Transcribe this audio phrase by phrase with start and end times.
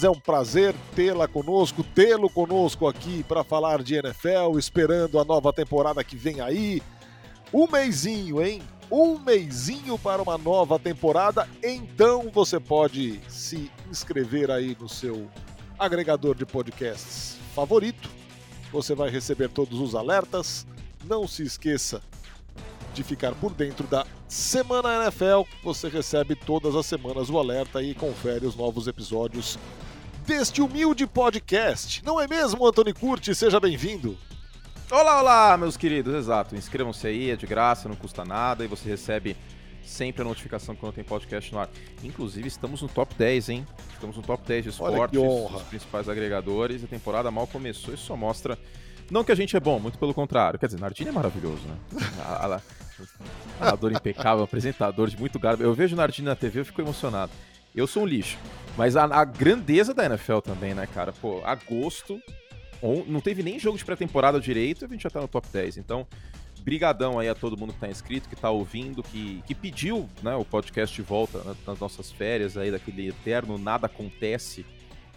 [0.00, 5.24] mas é um prazer tê-la conosco, tê-lo conosco aqui para falar de NFL, esperando a
[5.26, 6.82] nova temporada que vem aí.
[7.52, 8.62] Um mêsinho, hein?
[8.90, 15.28] Um mêsinho para uma nova temporada, então você pode se inscrever aí no seu
[15.78, 18.08] agregador de podcasts favorito.
[18.72, 20.66] Você vai receber todos os alertas.
[21.04, 22.00] Não se esqueça
[22.94, 25.42] de ficar por dentro da Semana NFL.
[25.64, 29.58] Você recebe todas as semanas o alerta e confere os novos episódios
[30.30, 32.04] deste humilde podcast.
[32.04, 33.34] Não é mesmo, Antônio Curti?
[33.34, 34.16] Seja bem-vindo.
[34.88, 36.54] Olá, olá, meus queridos, exato.
[36.54, 39.36] Inscrevam-se aí, é de graça, não custa nada e você recebe
[39.84, 41.68] sempre a notificação quando tem podcast no ar.
[42.04, 43.66] Inclusive, estamos no top 10, hein?
[43.92, 46.84] Estamos no top 10 de esportes, os principais agregadores.
[46.84, 48.56] A temporada mal começou, isso só mostra.
[49.10, 50.60] Não que a gente é bom, muito pelo contrário.
[50.60, 51.76] Quer dizer, Nardini é maravilhoso, né?
[53.58, 55.64] Narrador impecável, apresentador de muito garbo.
[55.64, 57.32] Eu vejo Nardini na TV, eu fico emocionado.
[57.74, 58.38] Eu sou um lixo.
[58.76, 61.12] Mas a, a grandeza da NFL também, né, cara?
[61.12, 62.20] Pô, agosto,
[63.06, 65.76] não teve nem jogo de pré-temporada direito e a gente já tá no top 10.
[65.76, 66.06] Então,
[66.62, 70.34] brigadão aí a todo mundo que tá inscrito, que tá ouvindo, que, que pediu né,
[70.34, 74.64] o podcast de volta né, nas nossas férias aí, daquele eterno Nada Acontece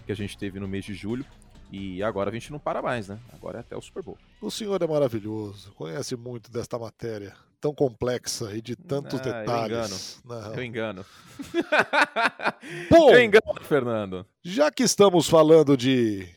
[0.06, 1.26] que a gente teve no mês de julho.
[1.72, 3.18] E agora a gente não para mais, né?
[3.31, 4.18] Agora é até o Super Bowl.
[4.40, 10.22] O senhor é maravilhoso, conhece muito desta matéria tão complexa e de tantos ah, detalhes.
[10.25, 10.44] Eu engano.
[10.44, 10.53] Não.
[10.53, 11.06] Eu engano.
[12.92, 14.25] Bom, eu engano, Fernando.
[14.44, 16.28] Já que estamos falando de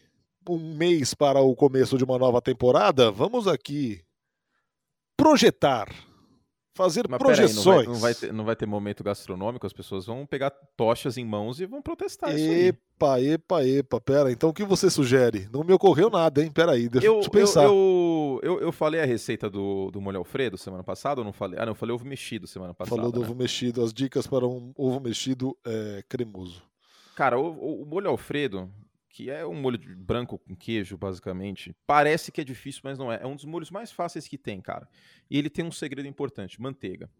[0.48, 4.00] um mês para o começo de uma nova temporada, vamos aqui
[5.16, 5.88] projetar,
[6.76, 7.80] fazer Mas projeções.
[7.80, 10.50] Aí, não, vai, não, vai ter, não, vai ter, momento gastronômico, as pessoas vão pegar
[10.76, 15.48] tochas em mãos e vão protestar epa, Epa, epa, pera, então o que você sugere?
[15.52, 16.50] Não me ocorreu nada, hein?
[16.50, 17.64] Pera aí, deixa eu, eu pensar.
[17.64, 21.58] Eu, eu, eu, falei a receita do, do molho alfredo semana passada ou não falei?
[21.58, 22.96] Ah, não, eu falei ovo mexido semana passada.
[22.96, 23.26] Falou do né?
[23.26, 26.62] ovo mexido, as dicas para um ovo mexido é, cremoso.
[27.14, 28.70] Cara, o, o molho alfredo,
[29.16, 31.74] que é um molho branco com queijo, basicamente.
[31.86, 33.22] Parece que é difícil, mas não é.
[33.22, 34.86] É um dos molhos mais fáceis que tem, cara.
[35.30, 37.10] E ele tem um segredo importante: manteiga.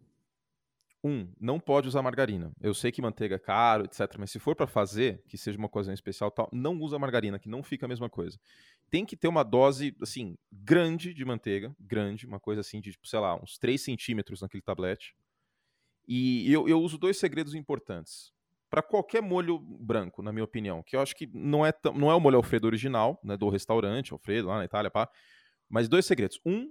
[1.03, 2.51] Um, não pode usar margarina.
[2.61, 4.15] Eu sei que manteiga é caro, etc.
[4.19, 7.49] Mas se for para fazer, que seja uma ocasião especial tal, não usa margarina, que
[7.49, 8.39] não fica a mesma coisa.
[8.91, 11.75] Tem que ter uma dose, assim, grande de manteiga.
[11.79, 15.15] Grande, uma coisa assim de, tipo, sei lá, uns 3 centímetros naquele tablete.
[16.07, 18.36] E eu, eu uso dois segredos importantes
[18.69, 22.15] para qualquer molho branco, na minha opinião, que eu acho que não é, não é
[22.15, 25.09] o molho Alfredo original, né, do restaurante Alfredo lá na Itália, pá.
[25.69, 26.39] Mas dois segredos.
[26.45, 26.63] Um,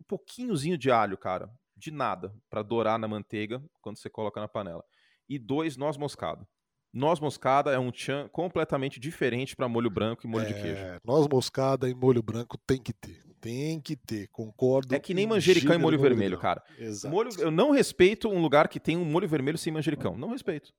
[0.00, 4.48] um pouquinhozinho de alho, cara, de nada, para dourar na manteiga quando você coloca na
[4.48, 4.84] panela.
[5.28, 6.46] E dois, noz moscada.
[6.92, 11.00] Noz moscada é um tchan completamente diferente para molho branco e molho é, de queijo.
[11.04, 13.24] Noz moscada e molho branco tem que ter.
[13.40, 14.94] Tem que ter, concordo.
[14.94, 16.62] É que nem manjericão e molho vermelho, cara.
[16.78, 17.12] Exato.
[17.12, 20.16] Molho, eu não respeito um lugar que tem um molho vermelho sem manjericão.
[20.16, 20.72] Não respeito.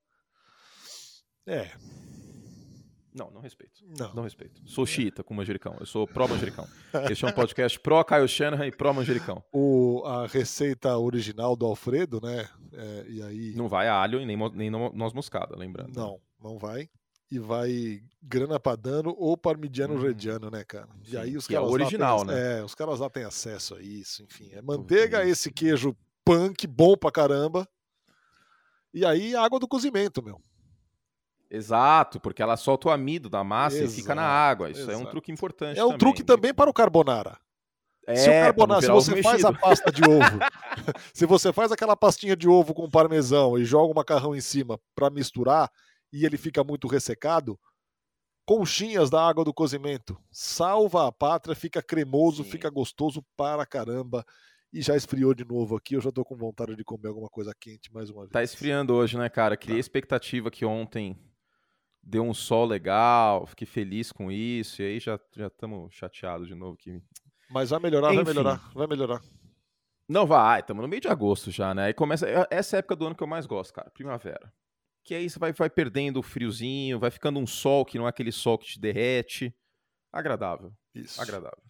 [1.45, 1.72] É.
[3.16, 3.81] Não, não respeito.
[3.97, 4.61] Não, não respeito.
[4.66, 5.78] Sou xiita com manjericão.
[5.79, 6.67] Eu sou pró-manjericão.
[7.09, 9.41] Este é um podcast pró-Caio Shanahan e pró-manjericão.
[10.03, 12.50] A receita original do Alfredo, né?
[12.73, 13.53] É, e aí...
[13.55, 15.95] Não vai alho e nem, nem noz moscada, lembrando.
[15.95, 16.89] Não, não vai.
[17.31, 20.01] E vai grana padano ou parmigiano hum.
[20.01, 20.89] reggiano, né, cara?
[21.05, 22.59] Sim, e aí os é caras é o original, têm, né?
[22.59, 24.50] É, os caras lá têm acesso a isso, enfim.
[24.51, 25.95] É manteiga, esse queijo
[26.25, 27.67] punk, bom pra caramba.
[28.94, 30.41] E aí água do cozimento, meu.
[31.50, 34.69] Exato, porque ela solta o amido da massa exato, e fica na água.
[34.69, 34.97] Isso exato.
[34.97, 35.79] é um truque importante.
[35.79, 36.00] É um também.
[36.00, 37.39] truque também para o carbonara.
[38.07, 39.47] É, se o carbonara, se você faz mexido.
[39.47, 40.39] a pasta de ovo,
[41.13, 44.79] se você faz aquela pastinha de ovo com parmesão e joga o macarrão em cima
[44.94, 45.72] para misturar
[46.13, 47.59] e ele fica muito ressecado,
[48.45, 52.51] conchinhas da água do cozimento, salva a pátria, fica cremoso, Sim.
[52.51, 54.23] fica gostoso para caramba.
[54.72, 57.53] E já esfriou de novo aqui, eu já tô com vontade de comer alguma coisa
[57.57, 58.31] quente mais uma vez.
[58.31, 59.55] Tá esfriando hoje, né, cara?
[59.55, 59.79] Criei tá.
[59.79, 61.17] expectativa que ontem
[62.05, 66.77] deu um sol legal, fiquei feliz com isso, e aí já estamos chateados de novo.
[66.77, 67.01] Que...
[67.49, 68.23] Mas vai melhorar, Enfim.
[68.23, 69.21] vai melhorar, vai melhorar.
[70.07, 71.85] Não vai, estamos no meio de agosto já, né?
[71.85, 72.29] Aí começa.
[72.29, 74.53] É, essa é a época do ano que eu mais gosto, cara, primavera.
[75.03, 78.09] Que aí você vai, vai perdendo o friozinho, vai ficando um sol que não é
[78.09, 79.53] aquele sol que te derrete.
[80.13, 80.72] Agradável.
[80.93, 81.19] Isso.
[81.19, 81.61] Agradável.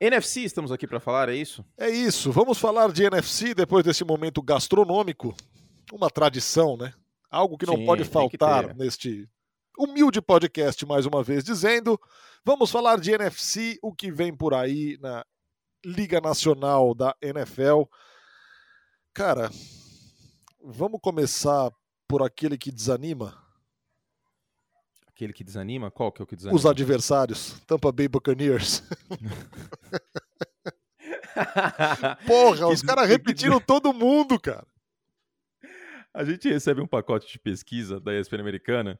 [0.00, 1.64] NFC, estamos aqui para falar, é isso?
[1.76, 2.30] É isso.
[2.30, 5.34] Vamos falar de NFC depois desse momento gastronômico.
[5.92, 6.92] Uma tradição, né?
[7.30, 9.28] Algo que não Sim, pode faltar neste
[9.78, 11.98] humilde podcast mais uma vez dizendo.
[12.44, 15.24] Vamos falar de NFC, o que vem por aí na
[15.84, 17.82] Liga Nacional da NFL.
[19.14, 19.50] Cara,
[20.62, 21.70] vamos começar
[22.08, 23.40] por aquele que desanima.
[25.06, 25.90] Aquele que desanima?
[25.90, 26.56] Qual que é o que desanima?
[26.56, 27.60] Os adversários.
[27.66, 28.82] Tampa Bay Buccaneers.
[32.26, 34.66] Porra, os caras repetiram todo mundo, cara.
[36.12, 38.98] A gente recebe um pacote de pesquisa da ESPN americana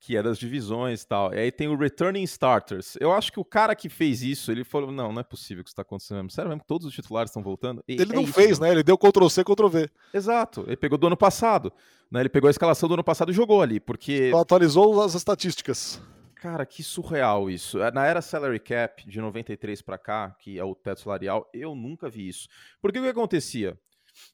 [0.00, 1.32] que é das divisões e tal.
[1.34, 2.96] E aí tem o Returning Starters.
[2.98, 5.68] Eu acho que o cara que fez isso, ele falou: não, não é possível que
[5.68, 6.30] isso está acontecendo.
[6.32, 7.84] Sério mesmo, todos os titulares estão voltando.
[7.86, 8.70] E ele é não isso, fez, né?
[8.70, 9.90] Ele deu Ctrl C, Ctrl V.
[10.14, 10.64] Exato.
[10.66, 11.70] Ele pegou do ano passado.
[12.10, 12.20] Né?
[12.20, 14.32] Ele pegou a escalação do ano passado e jogou ali, porque.
[14.34, 16.00] Atualizou as estatísticas.
[16.34, 17.82] Cara, que surreal isso.
[17.82, 21.74] É, na era salary cap de 93 para cá, que é o teto salarial, eu
[21.74, 22.48] nunca vi isso.
[22.80, 23.78] Porque o que acontecia?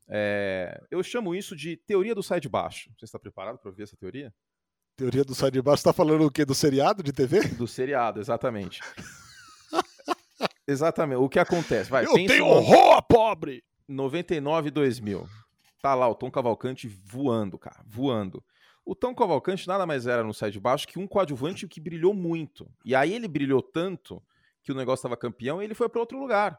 [0.09, 0.81] É...
[0.91, 2.91] eu chamo isso de teoria do sai de baixo.
[2.97, 4.33] Você está preparado para ouvir essa teoria?
[4.97, 6.43] Teoria do sai de baixo, está falando o quê?
[6.43, 7.49] Do seriado de TV?
[7.49, 8.81] Do seriado, exatamente.
[10.67, 11.19] exatamente.
[11.19, 11.91] O que acontece?
[11.91, 13.63] Vai, eu tenho horror, pobre!
[13.87, 15.29] 99 2000.
[15.83, 18.43] Tá lá o Tom Cavalcante voando, cara, voando.
[18.87, 22.15] O Tom Cavalcante nada mais era no sai de baixo que um coadjuvante que brilhou
[22.15, 22.67] muito.
[22.83, 24.23] E aí ele brilhou tanto
[24.63, 26.59] que o negócio estava campeão e ele foi para outro lugar.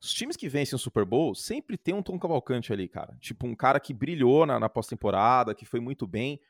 [0.00, 3.14] Os times que vencem o Super Bowl sempre tem um Tom Cavalcante ali, cara.
[3.20, 6.40] Tipo, um cara que brilhou na, na pós-temporada, que foi muito bem,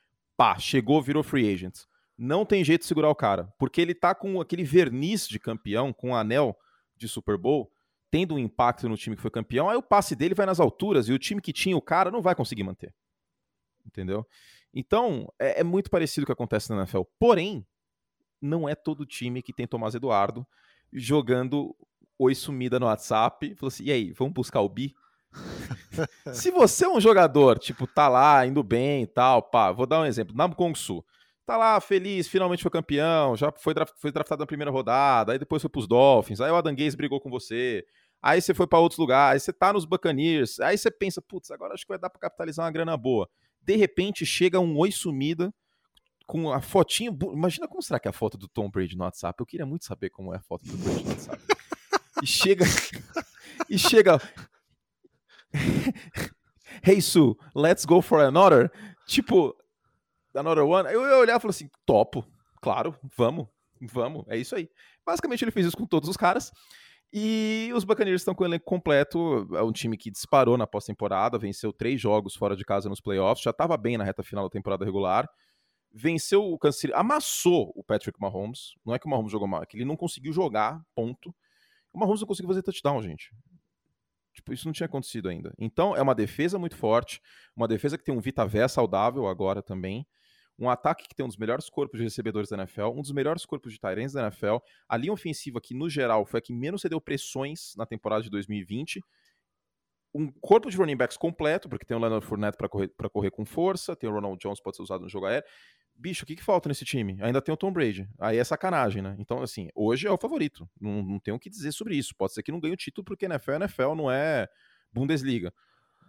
[0.41, 1.81] pá, chegou, virou free agent.
[2.17, 5.93] Não tem jeito de segurar o cara, porque ele tá com aquele verniz de campeão,
[5.93, 6.57] com o anel
[6.97, 7.71] de Super Bowl,
[8.11, 11.11] tendo um impacto no time que foi campeão, aí o passe dele vai nas alturas
[11.11, 12.95] e o time que tinha o cara não vai conseguir manter.
[13.85, 14.27] Entendeu?
[14.73, 17.03] Então, é, é muito parecido o que acontece na NFL.
[17.19, 17.67] Porém,
[18.41, 20.47] não é todo time que tem Tomás Eduardo
[20.91, 21.77] jogando
[22.19, 23.55] oi sumida no WhatsApp.
[23.57, 24.95] Falou assim: e aí, vamos buscar o bi?
[26.33, 30.01] Se você é um jogador, tipo, tá lá, indo bem e tal, pá, vou dar
[30.01, 30.35] um exemplo.
[30.37, 31.05] Namkong Su.
[31.47, 35.39] Tá lá, feliz, finalmente foi campeão, já foi, draft, foi draftado na primeira rodada, aí
[35.39, 37.85] depois foi pros Dolphins, aí o Adam Gaze brigou com você,
[38.23, 41.51] aí você foi para outros lugares, aí você tá nos Buccaneers, aí você pensa, putz,
[41.51, 43.29] agora acho que vai dar para capitalizar uma grana boa.
[43.61, 45.53] De repente chega um oi sumida
[46.31, 47.19] com a fotinho.
[47.33, 49.35] Imagina como será que é a foto do Tom Brady no WhatsApp.
[49.41, 51.43] Eu queria muito saber como é a foto do Brady no WhatsApp.
[52.23, 52.65] e chega.
[53.69, 54.21] e chega.
[56.83, 58.71] hey Sue, let's go for another.
[59.07, 59.55] Tipo,
[60.35, 60.89] another one.
[60.93, 62.25] Eu ia olhar e falar assim: topo,
[62.61, 63.49] claro, vamos,
[63.81, 64.69] vamos, é isso aí.
[65.05, 66.53] Basicamente ele fez isso com todos os caras.
[67.13, 69.49] E os Buccaneers estão com o elenco completo.
[69.57, 73.43] É um time que disparou na pós-temporada, venceu três jogos fora de casa nos playoffs,
[73.43, 75.29] já estava bem na reta final da temporada regular.
[75.93, 78.75] Venceu o Kansas amassou o Patrick Mahomes.
[78.87, 81.35] Não é que o Mahomes jogou mal, é que ele não conseguiu jogar, ponto.
[81.93, 83.33] O Mahomes não conseguiu fazer touchdown, gente.
[84.41, 85.55] Tipo, isso não tinha acontecido ainda.
[85.59, 87.21] Então, é uma defesa muito forte,
[87.55, 90.07] uma defesa que tem um Vita Vé saudável agora também,
[90.59, 93.45] um ataque que tem um dos melhores corpos de recebedores da NFL, um dos melhores
[93.45, 94.57] corpos de Tyrants da NFL,
[94.89, 98.31] a linha ofensiva que, no geral, foi a que menos cedeu pressões na temporada de
[98.31, 99.03] 2020,
[100.15, 103.45] um corpo de running backs completo, porque tem o Leonard Fournette para correr, correr com
[103.45, 105.47] força, tem o Ronald Jones pode ser usado no jogo aéreo.
[106.01, 107.19] Bicho, o que, que falta nesse time?
[107.21, 108.09] Ainda tem o Tom Brady.
[108.19, 109.15] Aí é sacanagem, né?
[109.19, 110.69] Então, assim, hoje é o favorito.
[110.81, 112.15] Não, não tenho o que dizer sobre isso.
[112.17, 114.49] Pode ser que não ganhe o título, porque NFL é NFL, não é
[114.93, 115.53] Bundesliga.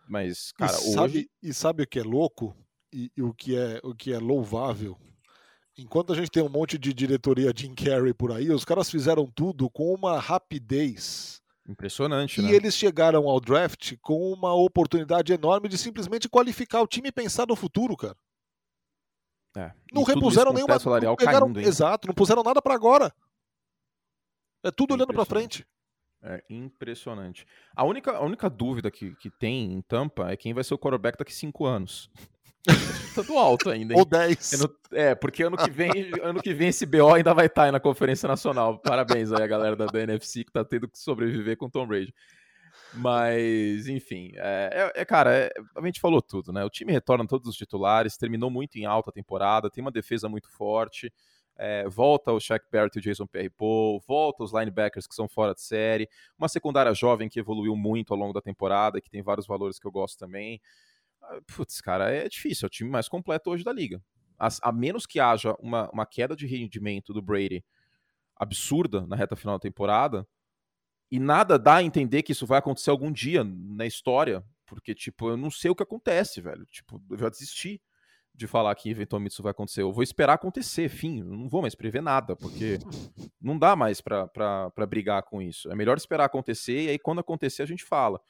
[0.07, 2.55] Mas, cara, e sabe, E sabe o que é louco?
[2.93, 4.97] E, e, o, que é, o que é louvável?
[5.77, 9.25] Enquanto a gente tem um monte de diretoria Jim Carrey por aí, os caras fizeram
[9.25, 12.51] tudo com uma rapidez Impressionante, e né?
[12.51, 17.11] E eles chegaram ao draft com uma oportunidade enorme de simplesmente qualificar o time e
[17.11, 18.15] pensar no futuro, cara.
[19.55, 19.71] É.
[19.91, 20.79] Não repuseram nenhuma.
[20.79, 23.13] Salarial não pegaram, caindo, exato, não puseram nada para agora.
[24.63, 25.65] É tudo é olhando para frente.
[26.23, 27.47] É impressionante.
[27.75, 30.77] A única, a única dúvida que, que tem em Tampa é quem vai ser o
[30.77, 32.11] quarterback daqui cinco anos.
[33.15, 33.93] Tudo alto ainda.
[33.93, 33.99] Hein?
[33.99, 34.67] Ou 10.
[34.91, 35.91] É, porque ano que vem,
[36.21, 38.77] ano que vem esse BO ainda vai estar aí na Conferência Nacional.
[38.79, 42.13] Parabéns aí a galera da, da NFC que tá tendo que sobreviver com Tom Brady.
[42.93, 46.63] Mas, enfim, é, é, é cara, é, a gente falou tudo, né?
[46.65, 50.49] O time retorna todos os titulares, terminou muito em alta temporada, tem uma defesa muito
[50.49, 51.11] forte.
[51.57, 55.53] É, volta o Shaq Barrett e o Jason Pierre-Paul, volta os linebackers que são fora
[55.53, 59.45] de série, uma secundária jovem que evoluiu muito ao longo da temporada, que tem vários
[59.45, 60.59] valores que eu gosto também.
[61.21, 64.01] Ah, putz, cara, é difícil, é o time mais completo hoje da liga.
[64.39, 67.63] A, a menos que haja uma, uma queda de rendimento do Brady
[68.35, 70.27] absurda na reta final da temporada,
[71.11, 75.29] e nada dá a entender que isso vai acontecer algum dia na história, porque, tipo,
[75.29, 76.65] eu não sei o que acontece, velho.
[76.67, 77.81] Tipo, eu já desisti
[78.33, 79.81] de falar que eventualmente isso vai acontecer.
[79.81, 81.19] Eu vou esperar acontecer, fim.
[81.19, 82.79] Eu não vou mais prever nada, porque
[83.41, 85.69] não dá mais para brigar com isso.
[85.69, 88.21] É melhor esperar acontecer e aí quando acontecer a gente fala.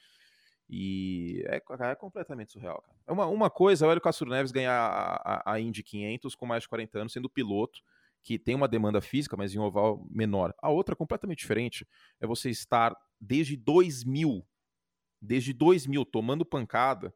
[0.68, 2.96] E é, é completamente surreal, cara.
[3.06, 6.34] É uma, uma coisa é o Hélio Castro Neves ganhar a, a, a Indy 500
[6.34, 7.80] com mais de 40 anos, sendo piloto,
[8.22, 10.54] que tem uma demanda física, mas em oval menor.
[10.58, 11.86] A outra, completamente diferente,
[12.20, 14.46] é você estar desde 2000,
[15.20, 17.12] desde 2000, tomando pancada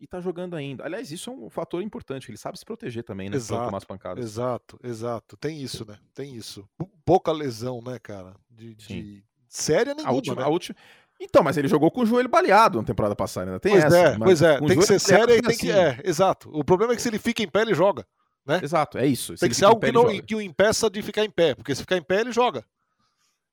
[0.00, 0.84] e tá jogando ainda.
[0.84, 3.36] Aliás, isso é um fator importante, ele sabe se proteger também, né?
[3.36, 4.24] Exato, tomar as pancadas.
[4.24, 5.36] Exato, exato.
[5.36, 5.98] Tem isso, né?
[6.14, 6.68] Tem isso.
[7.04, 8.34] Pouca lesão, né, cara?
[8.50, 9.24] De, de...
[9.48, 10.42] séria nenhuma, a última, né?
[10.44, 10.76] a última...
[11.20, 13.98] Então, mas ele jogou com o joelho baleado na temporada passada, ainda tem pois essa.
[13.98, 15.72] É, pois é, tem que ser sério e tem que...
[15.72, 16.48] É, exato.
[16.52, 18.06] O problema é que se ele fica em pé, ele joga.
[18.48, 18.60] Né?
[18.62, 19.34] Exato, é isso.
[19.36, 21.82] Tem que ser algo que, não, que o impeça de ficar em pé, porque se
[21.82, 22.64] ficar em pé, ele joga.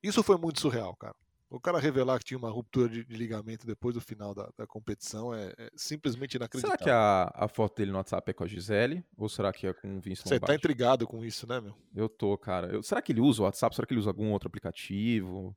[0.02, 1.14] Isso foi muito surreal, cara.
[1.50, 4.66] O cara revelar que tinha uma ruptura de, de ligamento depois do final da, da
[4.66, 6.78] competição é, é, simplesmente inacreditável.
[6.78, 9.04] Será que a, a, foto dele no WhatsApp é com a Gisele?
[9.18, 11.76] Ou será que é com o Vince Você tá intrigado com isso, né, meu?
[11.94, 12.68] Eu tô, cara.
[12.68, 13.76] Eu, será que ele usa o WhatsApp?
[13.76, 15.56] Será que ele usa algum outro aplicativo?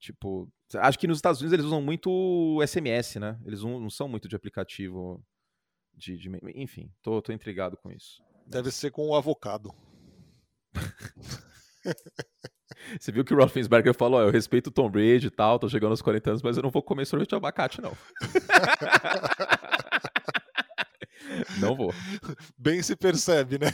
[0.00, 3.38] Tipo, acho que nos Estados Unidos eles usam muito SMS, né?
[3.44, 5.22] Eles não, não são muito de aplicativo
[5.94, 8.22] de, de, enfim, tô, tô intrigado com isso.
[8.52, 9.74] Deve ser com o avocado.
[13.00, 15.92] Você viu que o Roethlisberger falou, eu respeito o Tom Brady e tal, tô chegando
[15.92, 17.96] aos 40 anos, mas eu não vou comer sorvete de abacate, não.
[21.58, 21.94] não vou.
[22.58, 23.72] Bem se percebe, né?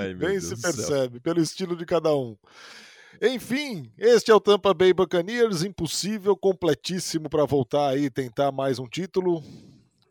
[0.00, 2.36] Ai, Bem Deus se percebe, pelo estilo de cada um.
[3.20, 8.88] Enfim, este é o Tampa Bay Buccaneers, impossível, completíssimo para voltar aí tentar mais um
[8.88, 9.44] título,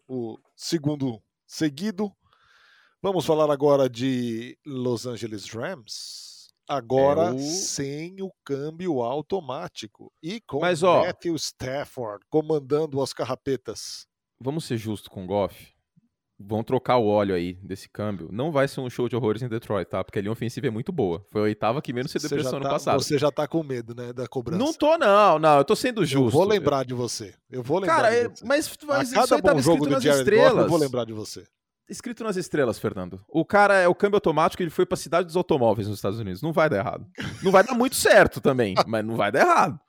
[0.08, 2.10] o segundo seguido.
[3.02, 6.32] Vamos falar agora de Los Angeles Rams
[6.72, 7.40] Agora é o...
[7.40, 14.08] sem o câmbio automático e com Mas, ó, Matthew Stafford comandando as carrapetas.
[14.40, 15.74] Vamos ser justos com o Goff.
[16.40, 18.30] Vão trocar o óleo aí desse câmbio.
[18.32, 20.02] Não vai ser um show de horrores em Detroit, tá?
[20.02, 21.26] Porque a linha ofensiva é muito boa.
[21.30, 23.04] Foi a oitava que menos se depressão tá, no passado.
[23.04, 24.64] Você já tá com medo, né, da cobrança.
[24.64, 25.58] Não tô, não, não.
[25.58, 26.28] Eu tô sendo justo.
[26.28, 27.36] Eu vou lembrar de você.
[27.50, 28.46] Eu vou lembrar Cara, de é, você.
[28.46, 30.54] mas, mas a cada isso aí bom jogo do Jared estrelas.
[30.54, 31.46] Goff, eu vou lembrar de você
[31.90, 33.24] escrito nas estrelas, Fernando.
[33.28, 36.20] O cara é o câmbio automático, ele foi para a cidade dos automóveis nos Estados
[36.20, 36.42] Unidos.
[36.42, 37.06] Não vai dar errado.
[37.44, 39.80] Não vai dar muito certo também, mas não vai dar errado.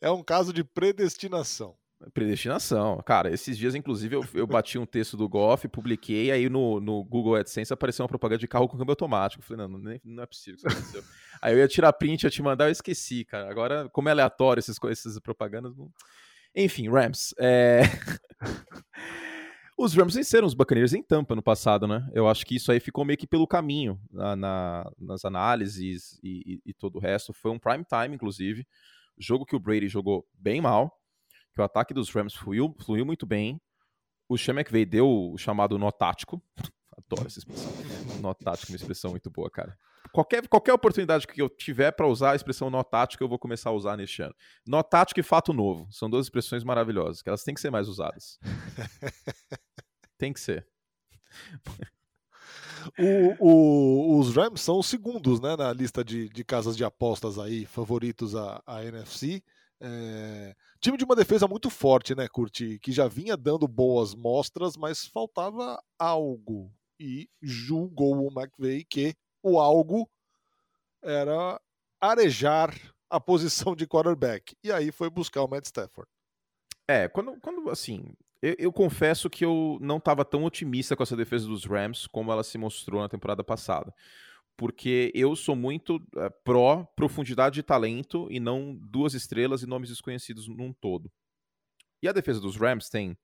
[0.00, 1.74] É um caso de predestinação.
[2.14, 3.02] Predestinação.
[3.04, 7.04] Cara, esses dias, inclusive, eu, eu bati um texto do Goff, publiquei, aí no, no
[7.04, 9.42] Google AdSense apareceu uma propaganda de carro com câmbio automático.
[9.42, 11.04] Eu falei, não, não, não é possível que isso aconteceu.
[11.42, 13.50] aí eu ia tirar print, ia te mandar, eu esqueci, cara.
[13.50, 15.76] Agora, como é aleatório essas, essas propagandas.
[15.76, 15.90] Não...
[16.56, 17.34] Enfim, Rams.
[17.38, 17.82] É...
[19.82, 22.06] Os Rams venceram os Buccaneers em Tampa no passado, né?
[22.12, 26.42] Eu acho que isso aí ficou meio que pelo caminho na, na, nas análises e,
[26.44, 27.32] e, e, todo o resto.
[27.32, 28.68] Foi um prime time, inclusive.
[29.18, 30.94] Jogo que o Brady jogou bem mal,
[31.54, 33.58] que o ataque dos Rams fluiu, fluiu muito bem.
[34.28, 36.42] O Sean McVay deu o chamado nó tático.
[36.94, 37.72] Adoro essa expressão.
[38.20, 39.74] nó tático, uma expressão muito boa, cara.
[40.12, 43.70] Qualquer, qualquer oportunidade que eu tiver para usar a expressão nó tático, eu vou começar
[43.70, 44.34] a usar neste ano.
[44.66, 45.88] Nó tático e fato novo.
[45.90, 48.38] São duas expressões maravilhosas, que elas têm que ser mais usadas.
[50.20, 50.66] Tem que ser.
[52.98, 57.38] O, o, os Rams são os segundos né, na lista de, de casas de apostas
[57.38, 59.42] aí, favoritos à, à NFC.
[59.80, 62.78] É, time de uma defesa muito forte, né, Curti?
[62.78, 66.70] Que já vinha dando boas mostras, mas faltava algo.
[66.98, 70.06] E julgou o McVeigh que o algo
[71.02, 71.58] era
[71.98, 72.74] arejar
[73.08, 74.54] a posição de quarterback.
[74.62, 76.10] E aí foi buscar o Matt Stafford.
[76.86, 81.16] É, quando, quando assim, eu, eu, confesso que eu não estava tão otimista com essa
[81.16, 83.94] defesa dos Rams como ela se mostrou na temporada passada.
[84.56, 89.88] Porque eu sou muito é, pró profundidade de talento e não duas estrelas e nomes
[89.88, 91.10] desconhecidos num todo.
[92.02, 93.16] E a defesa dos Rams tem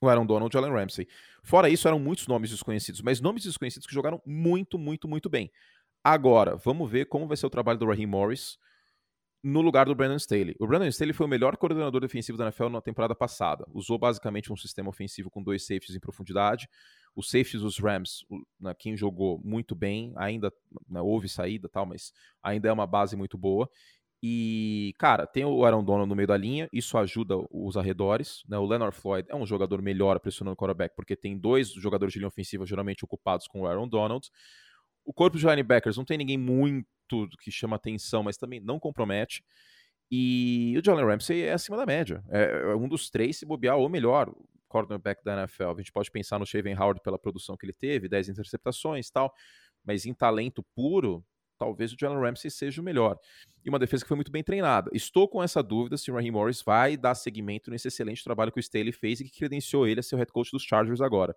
[0.00, 1.06] o Aaron Donald e o Allen Ramsey.
[1.42, 5.50] Fora isso, eram muitos nomes desconhecidos, mas nomes desconhecidos que jogaram muito, muito, muito bem.
[6.02, 8.56] Agora, vamos ver como vai ser o trabalho do Raheem Morris
[9.42, 10.54] no lugar do Brandon Staley.
[10.58, 13.64] O Brandon Staley foi o melhor coordenador defensivo da NFL na temporada passada.
[13.72, 16.68] Usou basicamente um sistema ofensivo com dois safeties em profundidade.
[17.16, 18.24] Os safeties dos Rams,
[18.60, 20.52] né, quem jogou muito bem, ainda
[20.88, 23.68] né, houve saída tal, mas ainda é uma base muito boa.
[24.22, 28.42] E, cara, tem o Aaron Donald no meio da linha, isso ajuda os arredores.
[28.46, 28.58] Né?
[28.58, 32.18] O Leonard Floyd é um jogador melhor pressionando o quarterback, porque tem dois jogadores de
[32.18, 34.28] linha ofensiva geralmente ocupados com o Aaron Donald.
[35.04, 36.86] O corpo de linebackers não tem ninguém muito
[37.40, 39.42] que chama atenção, mas também não compromete.
[40.10, 42.22] E o Jalen Ramsey é acima da média.
[42.30, 44.32] É, é um dos três, se bobear, ou melhor,
[44.68, 45.70] cornerback da NFL.
[45.70, 49.12] A gente pode pensar no Shaven Howard pela produção que ele teve, 10 interceptações e
[49.12, 49.32] tal,
[49.84, 51.24] mas em talento puro,
[51.58, 53.18] talvez o Jalen Ramsey seja o melhor.
[53.64, 54.90] E uma defesa que foi muito bem treinada.
[54.94, 58.58] Estou com essa dúvida se o Raheem Morris vai dar seguimento nesse excelente trabalho que
[58.58, 61.36] o Staley fez e que credenciou ele a ser o head coach dos Chargers agora.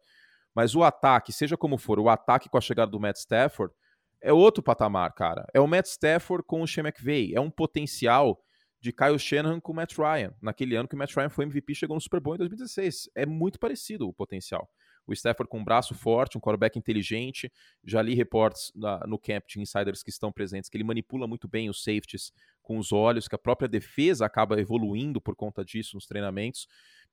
[0.55, 3.73] Mas o ataque, seja como for, o ataque com a chegada do Matt Stafford,
[4.21, 5.45] é outro patamar, cara.
[5.53, 7.33] É o Matt Stafford com o Sean McVay.
[7.35, 8.41] É um potencial
[8.79, 10.33] de Kyle Shanahan com o Matt Ryan.
[10.41, 13.09] Naquele ano que o Matt Ryan foi MVP chegou no Super Bowl em 2016.
[13.15, 14.69] É muito parecido o potencial.
[15.05, 17.51] O Stafford com um braço forte, um quarterback inteligente.
[17.83, 18.71] Já li reportes
[19.05, 22.31] no camp de insiders que estão presentes que ele manipula muito bem os safeties
[22.61, 26.67] com os olhos, que a própria defesa acaba evoluindo por conta disso nos treinamentos.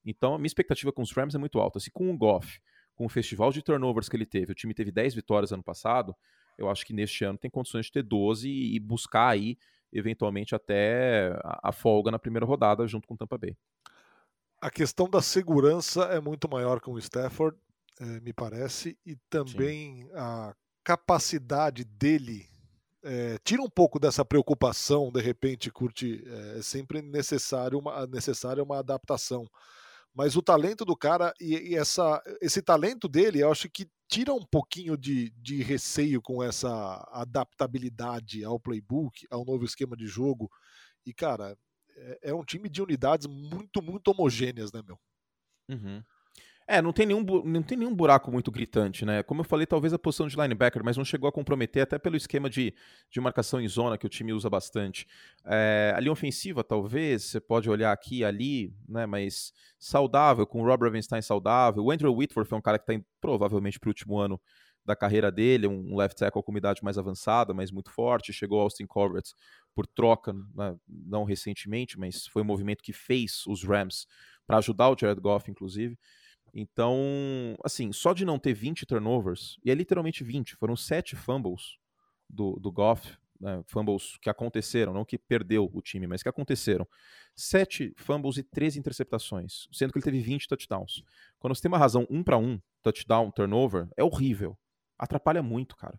[0.04, 1.80] Então, a minha expectativa com os Rams é muito alta.
[1.80, 2.60] Se com o Goff,
[3.00, 6.14] com o festival de turnovers que ele teve, o time teve 10 vitórias ano passado,
[6.58, 9.56] eu acho que neste ano tem condições de ter 12 e buscar aí,
[9.90, 13.56] eventualmente, até a folga na primeira rodada junto com o Tampa Bay.
[14.60, 17.56] A questão da segurança é muito maior com o Stafford,
[17.98, 20.10] é, me parece, e também Sim.
[20.14, 20.54] a
[20.84, 22.44] capacidade dele
[23.02, 26.22] é, tira um pouco dessa preocupação, de repente, curte,
[26.58, 29.48] é sempre necessário uma, necessária uma adaptação.
[30.14, 34.34] Mas o talento do cara e, e, essa, esse talento dele, eu acho que tira
[34.34, 36.68] um pouquinho de, de receio com essa
[37.12, 40.50] adaptabilidade ao playbook, ao novo esquema de jogo.
[41.06, 41.56] E, cara,
[41.96, 44.98] é, é um time de unidades muito, muito homogêneas, né, meu?
[45.68, 46.02] Uhum.
[46.72, 49.24] É, não tem, nenhum, não tem nenhum buraco muito gritante, né?
[49.24, 52.16] Como eu falei, talvez a posição de linebacker, mas não chegou a comprometer, até pelo
[52.16, 52.72] esquema de,
[53.10, 55.04] de marcação em zona que o time usa bastante.
[55.44, 59.04] É, a linha ofensiva, talvez, você pode olhar aqui e ali, né?
[59.04, 61.84] Mas saudável, com o Rob Ravenstein saudável.
[61.84, 64.40] O Andrew Whitworth é um cara que está provavelmente para o último ano
[64.84, 68.32] da carreira dele, um left tackle com idade mais avançada, mas muito forte.
[68.32, 69.34] Chegou Austin Corbett
[69.74, 70.76] por troca, né?
[70.88, 74.06] não recentemente, mas foi um movimento que fez os Rams
[74.46, 75.98] para ajudar o Jared Goff, inclusive.
[76.52, 81.78] Então, assim, só de não ter 20 turnovers, e é literalmente 20, foram 7 fumbles
[82.28, 86.86] do, do Goff, né, fumbles que aconteceram, não que perdeu o time, mas que aconteceram.
[87.34, 91.02] 7 fumbles e 13 interceptações, sendo que ele teve 20 touchdowns.
[91.38, 94.58] Quando você tem uma razão 1 para 1, touchdown, turnover, é horrível.
[94.98, 95.98] Atrapalha muito, cara.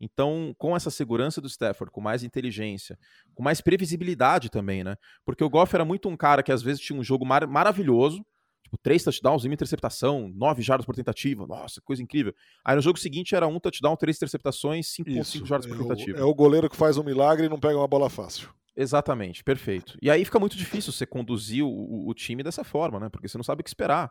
[0.00, 2.98] Então, com essa segurança do Stafford, com mais inteligência,
[3.36, 4.96] com mais previsibilidade também, né?
[5.24, 8.26] Porque o Goff era muito um cara que às vezes tinha um jogo mar maravilhoso,
[8.62, 11.46] Tipo, três touchdowns, uma interceptação, nove jardas por tentativa.
[11.46, 12.34] Nossa, coisa incrível.
[12.64, 16.18] Aí no jogo seguinte era um touchdown, três interceptações, 5,5 jardas por é tentativa.
[16.18, 18.48] O, é o goleiro que faz um milagre e não pega uma bola fácil.
[18.76, 19.98] Exatamente, perfeito.
[20.00, 23.08] E aí fica muito difícil você conduzir o, o, time dessa forma, né?
[23.10, 24.10] Porque você não sabe o que esperar.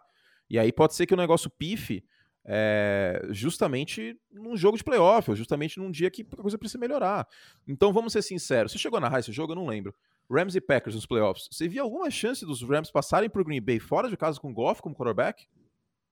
[0.49, 2.03] E aí pode ser que o negócio pife
[2.45, 7.27] é, justamente num jogo de playoff, ou justamente num dia que a coisa precisa melhorar.
[7.67, 8.71] Então vamos ser sinceros.
[8.71, 9.51] Você chegou a narrar esse jogo?
[9.53, 9.93] Eu não lembro.
[10.31, 11.47] Rams e Packers nos playoffs.
[11.51, 14.81] Você via alguma chance dos Rams passarem pro Green Bay fora de casa com Goff
[14.81, 15.47] como quarterback?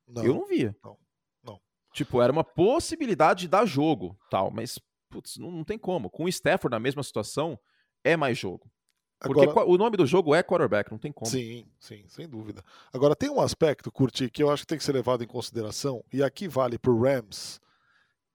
[0.07, 0.75] Não, eu não via.
[0.83, 0.97] Não,
[1.43, 1.61] não.
[1.93, 4.79] Tipo, era uma possibilidade de dar jogo, tal, mas
[5.09, 6.09] putz, não, não tem como.
[6.09, 7.59] Com o Stafford na mesma situação,
[8.03, 8.69] é mais jogo.
[9.21, 11.29] Porque Agora, o nome do jogo é quarterback, não tem como.
[11.29, 12.63] Sim, sim, sem dúvida.
[12.93, 16.03] Agora, tem um aspecto, Curti, que eu acho que tem que ser levado em consideração,
[16.11, 17.59] e aqui vale para o Rams,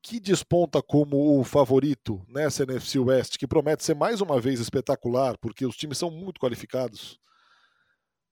[0.05, 5.38] que desponta como o favorito nessa NFC West, que promete ser mais uma vez espetacular,
[5.38, 7.19] porque os times são muito qualificados.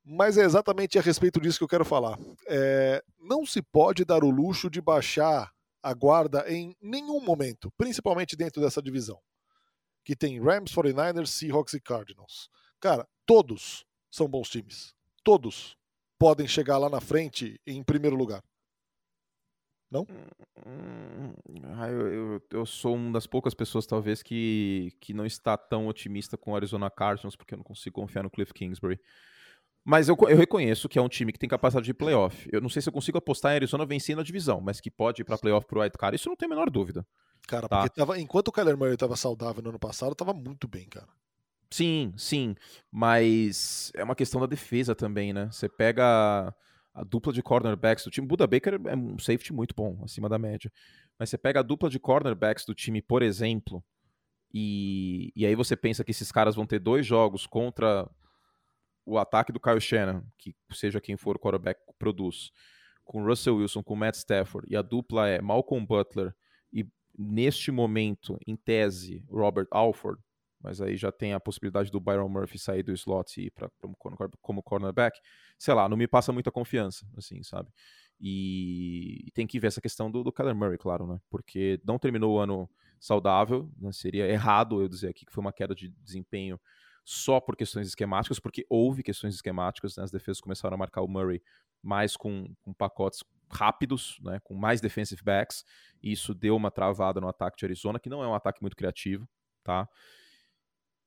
[0.05, 2.19] Mas é exatamente a respeito disso que eu quero falar.
[2.47, 5.51] É, não se pode dar o luxo de baixar
[5.83, 9.19] a guarda em nenhum momento, principalmente dentro dessa divisão,
[10.05, 12.51] que tem Rams, 49ers, Seahawks e Cardinals.
[12.81, 14.95] Cara, todos são bons times.
[15.25, 15.75] Todos
[16.19, 18.45] podem chegar lá na frente em primeiro lugar.
[19.93, 20.07] Não?
[20.67, 21.35] Hum,
[21.77, 25.87] ah, eu, eu, eu, sou uma das poucas pessoas, talvez, que, que não está tão
[25.87, 28.99] otimista com o Arizona Cardinals, porque eu não consigo confiar no Cliff Kingsbury.
[29.85, 32.49] Mas eu, eu reconheço que é um time que tem capacidade de playoff.
[32.51, 35.21] Eu não sei se eu consigo apostar em Arizona vencendo a divisão, mas que pode
[35.21, 37.07] ir para playoff pro White Card, isso não tem a menor dúvida.
[37.47, 37.81] Cara, tá?
[37.83, 41.09] porque tava, enquanto o Kyler Murray estava saudável no ano passado, estava muito bem, cara.
[41.71, 42.55] Sim, sim.
[42.91, 45.51] Mas é uma questão da defesa também, né?
[45.51, 46.55] Você pega
[46.95, 48.27] a dupla de cornerbacks do time.
[48.27, 50.71] Buda Baker é um safety muito bom, acima da média.
[51.19, 53.83] Mas você pega a dupla de cornerbacks do time, por exemplo,
[54.53, 58.09] e, e aí você pensa que esses caras vão ter dois jogos contra
[59.05, 62.53] o ataque do Kyle Shannon, que seja quem for o quarterback produz,
[63.05, 66.35] com Russell Wilson, com Matt Stafford, e a dupla é Malcolm Butler
[66.73, 66.87] e,
[67.19, 70.23] neste momento, em tese, Robert Alford,
[70.63, 73.71] mas aí já tem a possibilidade do Byron Murphy sair do slot e ir pra,
[74.41, 75.21] como cornerback,
[75.59, 77.69] sei lá, não me passa muita confiança, assim, sabe?
[78.21, 81.19] E, e tem que ver essa questão do, do Kyler Murray, claro, né?
[81.29, 82.71] Porque não terminou o ano
[83.01, 83.91] saudável, né?
[83.91, 86.61] seria errado eu dizer aqui que foi uma queda de desempenho
[87.05, 90.05] só por questões esquemáticas, porque houve questões esquemáticas, né?
[90.05, 91.43] as defesas começaram a marcar o Murray
[91.83, 94.39] mais com, com pacotes rápidos, né?
[94.45, 95.65] com mais defensive backs,
[96.01, 98.77] e isso deu uma travada no ataque de Arizona, que não é um ataque muito
[98.77, 99.29] criativo,
[99.65, 99.89] tá?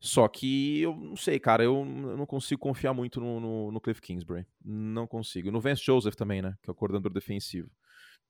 [0.05, 3.99] Só que eu não sei, cara, eu, não consigo confiar muito no, no, no, Cliff
[3.99, 4.45] Kingsbury.
[4.63, 5.51] Não consigo.
[5.51, 6.55] No Vance Joseph também, né?
[6.61, 7.71] Que é o coordenador defensivo.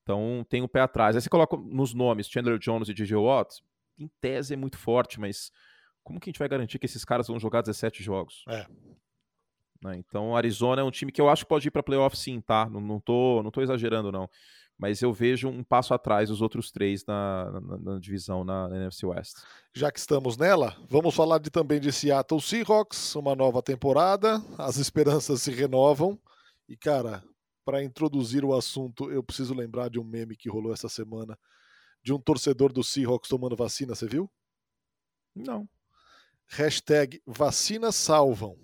[0.02, 1.18] Então tem o um pé atrás.
[1.18, 3.62] Aí você coloca nos nomes Chandler Jones e DJ Watt,
[4.00, 5.52] em tese é muito forte, mas
[6.02, 8.46] como que a gente vai garantir que esses caras vão jogar 17 jogos?
[8.48, 8.66] É.
[9.84, 9.98] Né?
[9.98, 12.70] Então, Arizona é um time que eu acho que pode ir para playoff sim, tá?
[12.70, 14.30] Não, não, tô, não tô exagerando, não
[14.78, 18.76] mas eu vejo um passo atrás dos outros três na, na, na divisão na, na,
[18.78, 19.38] NFC West.
[19.74, 24.78] Já que estamos nela, vamos falar de, também de Seattle Seahawks, uma nova temporada, as
[24.78, 26.20] esperanças se renovam.
[26.68, 27.24] E, cara,
[27.64, 31.38] para introduzir o assunto, eu preciso lembrar de um meme que rolou essa semana
[32.04, 34.30] de um torcedor do Seahawks tomando vacina, você viu?
[35.34, 35.68] Não.
[36.48, 38.58] Hashtag vacinas salvam.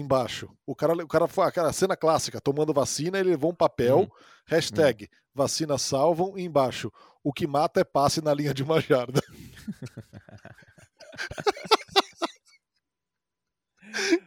[0.00, 0.48] Embaixo.
[0.66, 1.28] O cara, o cara,
[1.68, 4.08] a cena clássica, tomando vacina, ele levou um papel, hum.
[4.46, 5.08] hashtag hum.
[5.34, 6.90] vacina salvam, e embaixo,
[7.22, 9.20] o que mata é passe na linha de uma jarda.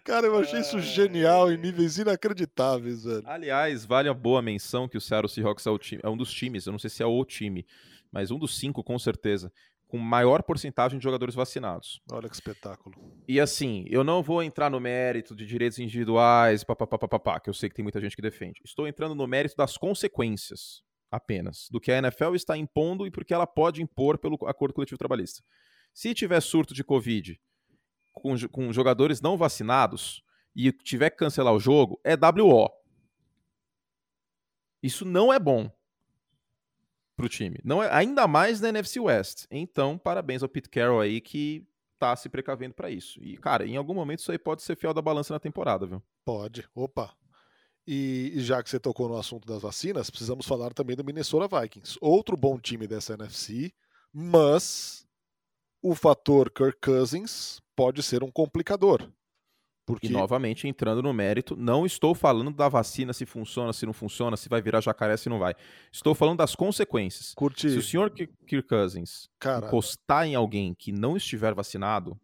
[0.04, 3.24] Cara, eu achei isso genial em níveis inacreditáveis, velho.
[3.26, 6.68] Aliás, vale a boa menção que o Seattle Seahawks é, time, é um dos times,
[6.68, 7.66] eu não sei se é o time,
[8.12, 9.52] mas um dos cinco com certeza,
[9.88, 12.02] com maior porcentagem de jogadores vacinados.
[12.12, 12.96] Olha que espetáculo.
[13.28, 17.70] E assim, eu não vou entrar no mérito de direitos individuais, papapá, que eu sei
[17.70, 18.62] que tem muita gente que defende.
[18.64, 23.34] Estou entrando no mérito das consequências apenas, do que a NFL está impondo e porque
[23.34, 25.44] ela pode impor pelo acordo coletivo trabalhista.
[25.94, 27.40] Se tiver surto de Covid
[28.14, 30.24] com, com jogadores não vacinados
[30.56, 32.70] e tiver que cancelar o jogo, é WO.
[34.82, 35.72] Isso não é bom
[37.16, 37.60] pro time.
[37.64, 39.46] Não é, ainda mais na NFC West.
[39.50, 41.66] Então, parabéns ao Pete Carroll aí que
[41.98, 43.20] tá se precavendo para isso.
[43.24, 46.04] E, cara, em algum momento isso aí pode ser fiel da balança na temporada, viu?
[46.26, 46.68] Pode.
[46.76, 47.14] Opa.
[47.88, 51.62] E, e já que você tocou no assunto das vacinas, precisamos falar também do Minnesota
[51.62, 51.98] Vikings.
[52.02, 53.72] Outro bom time dessa NFC,
[54.12, 55.06] mas
[55.82, 59.08] o fator Kirk Cousins pode ser um complicador.
[59.86, 60.08] Porque...
[60.08, 64.36] E novamente entrando no mérito, não estou falando da vacina se funciona, se não funciona,
[64.36, 65.54] se vai virar jacaré, se não vai.
[65.92, 67.34] Estou falando das consequências.
[67.36, 67.70] Curti.
[67.70, 69.68] Se o senhor Kirk Cousins Cara...
[69.68, 72.20] encostar em alguém que não estiver vacinado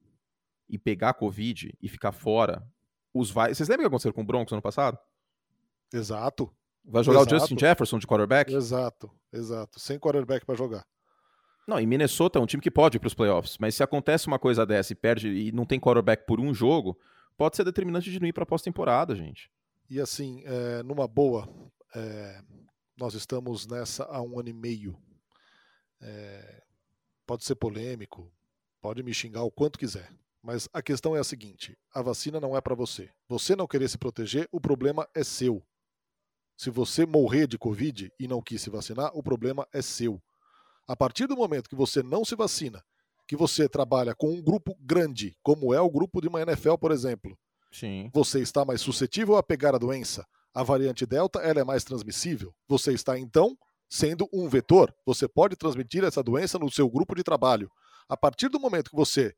[0.67, 2.65] e pegar Covid e ficar fora,
[3.13, 3.54] os vai.
[3.54, 4.97] Vocês lembram o que aconteceu com o Broncos ano passado?
[5.93, 6.52] Exato.
[6.84, 7.36] Vai jogar exato.
[7.36, 8.52] o Justin Jefferson de quarterback?
[8.52, 9.80] Exato, exato.
[9.80, 10.84] Sem quarterback para jogar.
[11.67, 14.26] Não, e Minnesota é um time que pode ir para os playoffs, mas se acontece
[14.26, 16.97] uma coisa dessa e perde e não tem quarterback por um jogo,
[17.38, 19.52] pode ser determinante de não ir para a pós-temporada, gente.
[19.89, 21.50] E assim, é, numa boa,
[21.96, 22.41] é,
[22.98, 24.98] nós estamos nessa há um ano e meio.
[26.00, 26.63] É,
[27.26, 28.32] pode ser polêmico,
[28.82, 30.12] pode me xingar o quanto quiser.
[30.41, 33.12] Mas a questão é a seguinte: a vacina não é para você.
[33.28, 35.63] Você não querer se proteger, o problema é seu.
[36.58, 40.22] Se você morrer de Covid e não quis se vacinar, o problema é seu.
[40.88, 42.84] A partir do momento que você não se vacina
[43.32, 46.91] que você trabalha com um grupo grande, como é o grupo de uma NFL, por
[46.91, 47.39] exemplo,
[47.72, 48.12] Sim.
[48.13, 50.28] você está mais suscetível a pegar a doença.
[50.54, 52.54] A variante Delta ela é mais transmissível.
[52.67, 53.58] Você está, então,
[53.89, 54.94] sendo um vetor.
[55.06, 57.72] Você pode transmitir essa doença no seu grupo de trabalho.
[58.10, 59.34] A partir do momento que você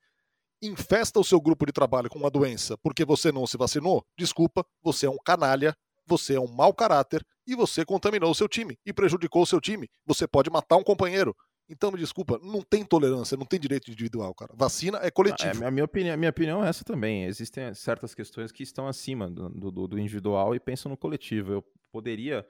[0.60, 4.66] infesta o seu grupo de trabalho com uma doença porque você não se vacinou, desculpa,
[4.82, 5.78] você é um canalha,
[6.08, 9.62] você é um mau caráter e você contaminou o seu time e prejudicou o seu
[9.62, 9.88] time.
[10.04, 11.36] Você pode matar um companheiro.
[11.70, 14.52] Então, me desculpa, não tem tolerância, não tem direito individual, cara.
[14.56, 15.64] Vacina é coletivo.
[15.64, 17.24] É, a, minha opinião, a minha opinião é essa também.
[17.26, 21.54] Existem certas questões que estão acima do, do, do individual e pensam no coletivo.
[21.54, 22.46] Eu poderia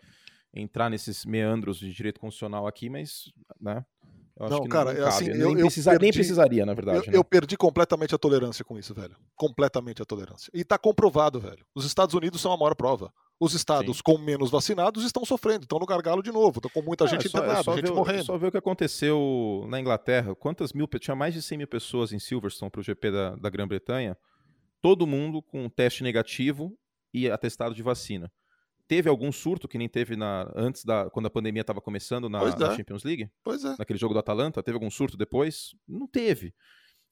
[0.53, 3.85] entrar nesses meandros de direito constitucional aqui, mas, né?
[4.39, 7.07] Eu não, cara, não assim, eu, nem, precisa, perdi, nem, precisaria, na verdade.
[7.07, 7.17] Eu, né?
[7.17, 9.15] eu, perdi completamente a tolerância com isso, velho.
[9.35, 10.49] Completamente a tolerância.
[10.53, 11.63] E tá comprovado, velho.
[11.75, 13.13] Os Estados Unidos são a maior prova.
[13.39, 14.03] Os estados Sim.
[14.05, 17.27] com menos vacinados estão sofrendo, estão no gargalo de novo, estão com muita é, gente
[17.27, 18.19] é só, internada, é gente ver, morrendo.
[18.19, 20.35] É só ver o que aconteceu na Inglaterra.
[20.35, 20.87] Quantas mil.
[20.87, 24.17] Tinha mais de 100 mil pessoas em Silverstone para o GP da, da Grã-Bretanha.
[24.81, 26.77] Todo mundo com teste negativo
[27.13, 28.31] e atestado de vacina.
[28.87, 31.09] Teve algum surto que nem teve na, antes da.
[31.09, 33.29] quando a pandemia estava começando na, na, Champions League?
[33.43, 33.75] Pois é.
[33.79, 34.61] Naquele jogo do Atalanta?
[34.61, 35.73] Teve algum surto depois?
[35.87, 36.53] Não teve.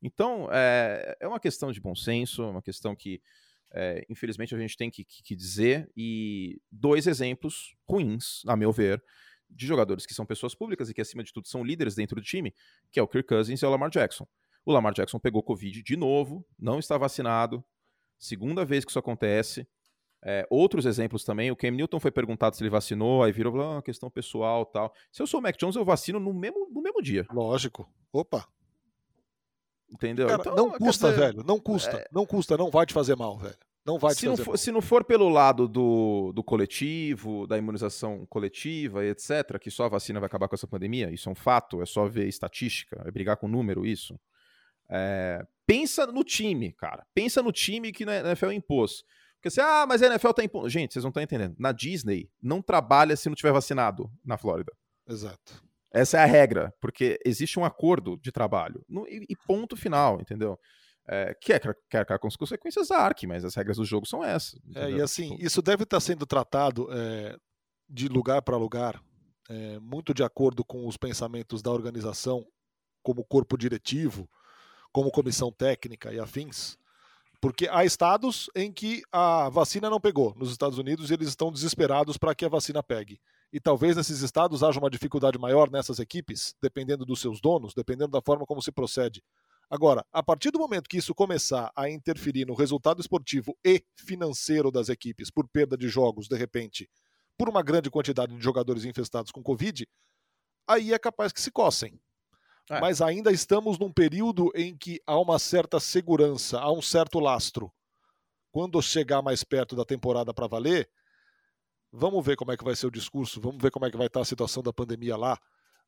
[0.01, 3.21] Então, é, é uma questão de bom senso, é uma questão que
[3.73, 9.03] é, infelizmente a gente tem que, que, dizer, e dois exemplos ruins, a meu ver,
[9.49, 12.21] de jogadores que são pessoas públicas e que, acima de tudo, são líderes dentro do
[12.21, 12.53] time,
[12.91, 14.27] que é o Kirk Cousins e o Lamar Jackson.
[14.65, 17.63] O Lamar Jackson pegou Covid de novo, não está vacinado,
[18.17, 19.67] segunda vez que isso acontece.
[20.23, 23.79] É, outros exemplos também, o Cam Newton foi perguntado se ele vacinou, aí virou uma
[23.79, 24.93] ah, questão pessoal tal.
[25.11, 27.25] Se eu sou o Mac Jones, eu vacino no mesmo, no mesmo dia.
[27.31, 27.91] Lógico.
[28.13, 28.47] Opa,
[29.91, 30.27] Entendeu?
[30.27, 31.43] Cara, então, não custa, dizer, velho.
[31.45, 31.97] Não custa.
[31.97, 32.07] É...
[32.11, 33.57] Não custa, não vai te fazer mal, velho.
[33.85, 34.57] Não vai te se fazer não for, mal.
[34.57, 39.89] Se não for pelo lado do, do coletivo, da imunização coletiva, etc., que só a
[39.89, 43.11] vacina vai acabar com essa pandemia, isso é um fato, é só ver estatística, é
[43.11, 44.19] brigar com número, isso.
[44.89, 45.45] É...
[45.65, 47.05] pensa no time, cara.
[47.13, 49.03] Pensa no time que a NFL impôs.
[49.35, 50.69] Porque assim, ah, mas a NFL tá impondo.
[50.69, 51.55] Gente, vocês não estão entendendo.
[51.57, 54.71] Na Disney, não trabalha se não tiver vacinado na Flórida.
[55.09, 55.63] Exato.
[55.93, 58.83] Essa é a regra, porque existe um acordo de trabalho.
[58.87, 60.57] No, e, e, ponto final, entendeu?
[61.07, 64.23] É, quer, quer, quer com as consequências da ARC, mas as regras do jogo são
[64.23, 64.57] essas.
[64.75, 67.35] É, e assim, tipo isso deve estar sendo tratado é,
[67.89, 69.01] de lugar para lugar,
[69.49, 72.45] é, muito de acordo com os pensamentos da organização,
[73.03, 74.29] como corpo diretivo,
[74.93, 76.77] como comissão técnica e afins.
[77.41, 81.51] Porque há estados em que a vacina não pegou nos Estados Unidos e eles estão
[81.51, 83.19] desesperados para que a vacina pegue
[83.51, 88.11] e talvez nesses estados haja uma dificuldade maior nessas equipes, dependendo dos seus donos, dependendo
[88.11, 89.23] da forma como se procede
[89.71, 94.69] Agora, a partir do momento que isso começar a interferir no resultado esportivo e financeiro
[94.69, 96.89] das equipes por perda de jogos, de repente,
[97.37, 99.87] por uma grande quantidade de jogadores infestados com Covid,
[100.67, 101.97] aí é capaz que se cossem.
[102.69, 102.81] É.
[102.81, 107.71] Mas ainda estamos num período em que há uma certa segurança, há um certo lastro.
[108.51, 110.89] Quando chegar mais perto da temporada para valer,
[111.91, 114.07] vamos ver como é que vai ser o discurso, vamos ver como é que vai
[114.07, 115.37] estar a situação da pandemia lá.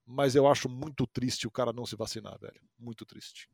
[0.06, 2.60] Mas eu acho muito triste o cara não se vacinar, velho.
[2.78, 3.50] Muito triste.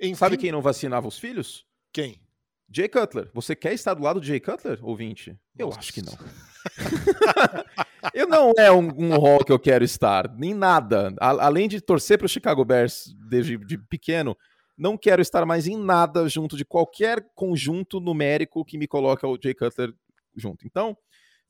[0.00, 1.64] Enfim, Sabe quem não vacinava os filhos?
[1.92, 2.20] Quem?
[2.68, 3.30] Jay Cutler.
[3.32, 5.38] Você quer estar do lado de Jay Cutler, ouvinte?
[5.56, 6.12] Eu acho que não.
[8.12, 11.14] eu não é um, um hall que eu quero estar, nem nada.
[11.20, 14.36] A, além de torcer para o Chicago Bears desde de pequeno,
[14.76, 19.38] não quero estar mais em nada junto de qualquer conjunto numérico que me coloque o
[19.40, 19.94] Jay Cutler
[20.34, 20.66] junto.
[20.66, 20.96] Então,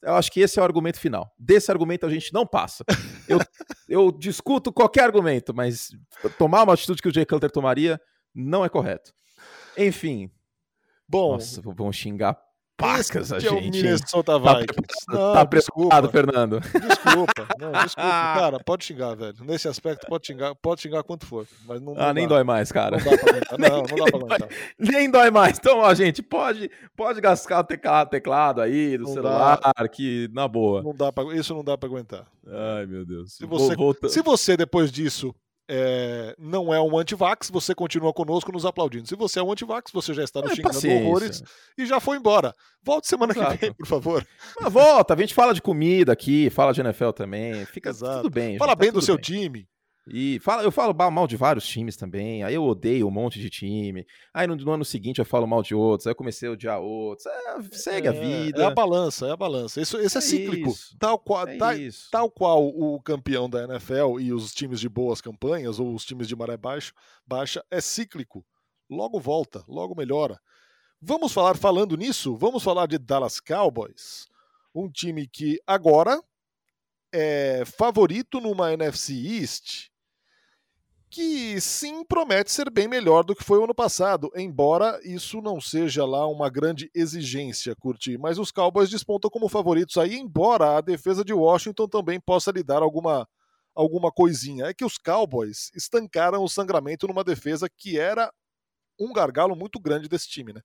[0.04, 1.34] eu acho que esse é o argumento final.
[1.38, 2.84] Desse argumento a gente não passa.
[3.26, 3.38] Eu,
[3.88, 5.88] eu discuto qualquer argumento, mas
[6.36, 7.98] tomar uma atitude que o Jay Cutler tomaria
[8.34, 9.12] não é correto.
[9.78, 10.30] Enfim.
[11.08, 11.32] Bom.
[11.32, 12.38] Nossa, vão xingar
[12.76, 13.48] pacas a gente.
[13.48, 15.06] É o Minnesota tá Vikings.
[15.06, 16.60] Tá, não, tá preocupado, Fernando.
[16.60, 17.94] Desculpa, não, desculpa.
[18.02, 19.34] cara, pode xingar, velho.
[19.44, 21.46] Nesse aspecto, pode xingar, pode xingar quanto for.
[21.66, 22.34] Mas não, ah, não nem dá.
[22.34, 22.98] dói mais, cara.
[22.98, 23.58] Não dá pra aguentar.
[23.58, 24.48] Não, não dá pra aguentar.
[24.78, 25.58] Nem dói mais.
[25.58, 29.88] Então, ó, gente, pode, pode gastar o teclado, teclado aí do não celular, dá.
[29.88, 30.82] que na boa.
[30.82, 32.26] Não dá pra, isso não dá pra aguentar.
[32.46, 33.34] Ai, meu Deus.
[33.34, 33.74] Se você,
[34.08, 35.34] se você depois disso
[35.68, 39.08] é, não é um antivax, você continua conosco nos aplaudindo.
[39.08, 41.06] Se você é um antivax, você já está no é, xingando paciência.
[41.06, 41.42] horrores
[41.78, 42.52] e já foi embora.
[42.82, 43.52] Volte semana Exato.
[43.52, 44.26] que vem, por favor.
[44.60, 47.64] Mas volta, a gente fala de comida aqui, fala de NFL também.
[47.66, 48.22] Fica Exato.
[48.22, 48.58] tudo bem.
[48.58, 49.22] Fala gente, bem tá do seu bem.
[49.22, 49.68] time.
[50.06, 52.42] E fala, eu falo mal de vários times também.
[52.44, 54.06] Aí eu odeio um monte de time.
[54.34, 56.06] Aí no, no ano seguinte eu falo mal de outros.
[56.06, 57.26] Aí eu comecei a odiar outros.
[57.26, 58.62] É, segue é, a vida.
[58.62, 59.80] É a balança, é a balança.
[59.80, 60.68] Isso, esse é, é cíclico.
[60.68, 61.74] Isso, tal, qual, é tal,
[62.10, 66.28] tal qual o campeão da NFL e os times de boas campanhas, ou os times
[66.28, 66.92] de maré baixo,
[67.26, 68.44] baixa, é cíclico.
[68.90, 70.38] Logo volta, logo melhora.
[71.00, 74.26] Vamos falar, falando nisso, vamos falar de Dallas Cowboys.
[74.74, 76.20] Um time que agora
[77.12, 79.93] é favorito numa NFC East
[81.14, 85.60] que sim promete ser bem melhor do que foi o ano passado, embora isso não
[85.60, 88.18] seja lá uma grande exigência, curtir.
[88.18, 92.64] Mas os Cowboys despontam como favoritos aí, embora a defesa de Washington também possa lhe
[92.64, 93.28] dar alguma,
[93.76, 94.64] alguma coisinha.
[94.66, 98.32] É que os Cowboys estancaram o sangramento numa defesa que era
[98.98, 100.62] um gargalo muito grande desse time, né?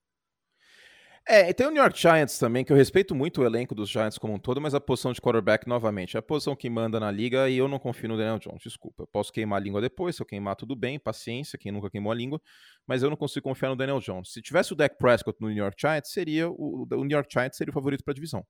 [1.32, 3.88] É, e tem o New York Giants também, que eu respeito muito o elenco dos
[3.88, 7.00] Giants como um todo, mas a posição de quarterback, novamente, é a posição que manda
[7.00, 9.04] na liga e eu não confio no Daniel Jones, desculpa.
[9.04, 12.12] Eu posso queimar a língua depois, se eu queimar tudo bem, paciência, quem nunca queimou
[12.12, 12.42] a língua,
[12.88, 14.34] mas eu não consigo confiar no Daniel Jones.
[14.34, 17.58] Se tivesse o Dak Prescott no New York Giants, seria o, o New York Giants
[17.58, 18.44] seria o favorito para a divisão.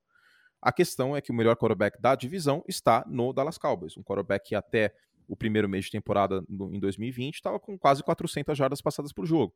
[0.61, 4.47] A questão é que o melhor quarterback da divisão está no Dallas Cowboys, um quarterback
[4.47, 4.93] que até
[5.27, 9.25] o primeiro mês de temporada no, em 2020 estava com quase 400 jardas passadas por
[9.25, 9.53] jogo.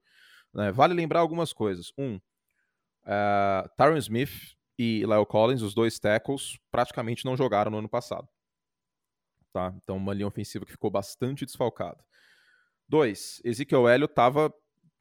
[0.53, 0.73] Né?
[0.73, 1.93] Vale lembrar algumas coisas.
[1.97, 2.19] Um,
[3.05, 8.27] Uh, Tyron Smith e Lyle Collins, os dois tackles, praticamente não jogaram no ano passado.
[9.51, 9.73] Tá?
[9.77, 12.03] Então, uma linha ofensiva que ficou bastante desfalcada.
[12.87, 14.53] Dois, Ezekiel Elliott estava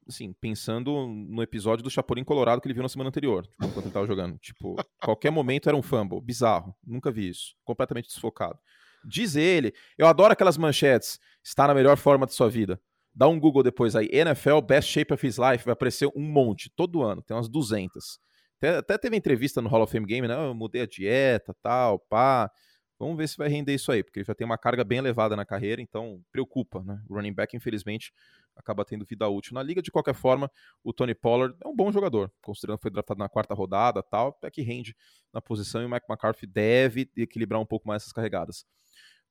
[0.08, 3.84] assim, pensando no episódio do Chapolin Colorado que ele viu na semana anterior, tipo, enquanto
[3.84, 4.38] ele estava jogando.
[4.38, 6.20] Tipo, qualquer momento era um fumble.
[6.20, 6.74] Bizarro.
[6.84, 7.54] Nunca vi isso.
[7.64, 8.58] Completamente desfocado.
[9.04, 11.18] Diz ele, eu adoro aquelas manchetes.
[11.42, 12.80] Está na melhor forma de sua vida.
[13.14, 16.70] Dá um Google depois aí, NFL Best Shape of His Life, vai aparecer um monte,
[16.74, 18.18] todo ano, tem umas 200.
[18.56, 20.34] Até, até teve entrevista no Hall of Fame Game, né?
[20.34, 22.50] Eu mudei a dieta, tal, pá.
[22.98, 25.34] Vamos ver se vai render isso aí, porque ele já tem uma carga bem elevada
[25.34, 27.02] na carreira, então preocupa, né?
[27.08, 28.12] O running back, infelizmente,
[28.54, 29.82] acaba tendo vida útil na liga.
[29.82, 30.50] De qualquer forma,
[30.84, 34.38] o Tony Pollard é um bom jogador, considerando que foi draftado na quarta rodada tal,
[34.42, 34.94] é que rende
[35.32, 38.64] na posição e o Mike McCarthy deve equilibrar um pouco mais essas carregadas.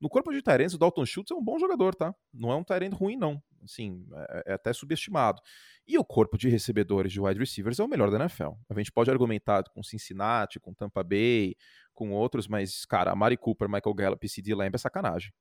[0.02, 2.12] No corpo de Tyrants, o Dalton Schultz é um bom jogador, tá?
[2.34, 3.40] Não é um Tyrant ruim, não.
[3.62, 5.40] Assim, é, é, até subestimado.
[5.86, 8.50] E o corpo de recebedores de wide receivers é o melhor da NFL.
[8.68, 11.54] A gente pode argumentar com Cincinnati, com Tampa Bay,
[11.94, 15.32] com outros, mas, cara, a Mari Cooper, Michael Gallup e CD Lamb é sacanagem.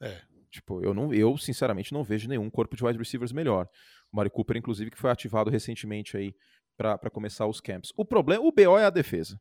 [0.00, 0.18] É.
[0.50, 3.68] Tipo, eu, não, eu sinceramente não vejo nenhum corpo de wide receivers melhor.
[4.10, 6.34] O Mari Cooper, inclusive, que foi ativado recentemente aí
[6.74, 7.92] para começar os camps.
[7.98, 9.38] O problema, o BO é a defesa.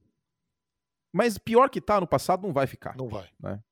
[1.14, 2.98] Mas pior que tá no passado, não vai ficar.
[2.98, 3.30] Não vai.
[3.40, 3.64] Né?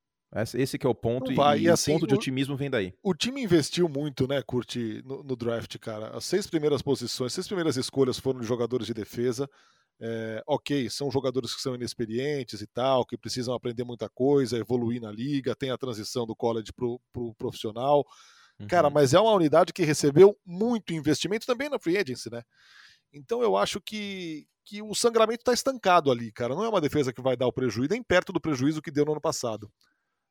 [0.55, 2.93] Esse que é o ponto, vai, e, e assim, o ponto de otimismo vem daí.
[3.03, 6.15] O time investiu muito, né, Curti, no, no, draft, cara.
[6.15, 9.49] As seis primeiras posições, as seis primeiras escolhas foram de jogadores de defesa.
[9.99, 15.01] É, ok, são jogadores que são inexperientes e tal, que precisam aprender muita coisa, evoluir
[15.01, 18.05] na liga, tem a transição do college pro, pro profissional.
[18.57, 18.67] Uhum.
[18.67, 22.41] Cara, mas é uma unidade que recebeu muito investimento também na free agency, né?
[23.13, 26.55] Então eu acho que, que o sangramento está estancado ali, cara.
[26.55, 29.03] Não é uma defesa que vai dar o prejuízo, nem perto do prejuízo que deu
[29.05, 29.69] no ano passado.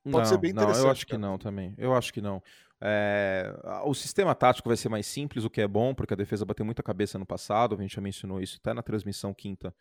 [0.04, 0.78] Pode não, ser bem interessante.
[0.78, 1.18] Não, eu acho cara.
[1.18, 1.74] que não também.
[1.76, 2.42] Eu acho que não.
[2.80, 6.46] É, o sistema tático vai ser mais simples, o que é bom, porque a defesa
[6.46, 9.74] bateu muita cabeça no passado, a gente já mencionou isso até na transmissão quinta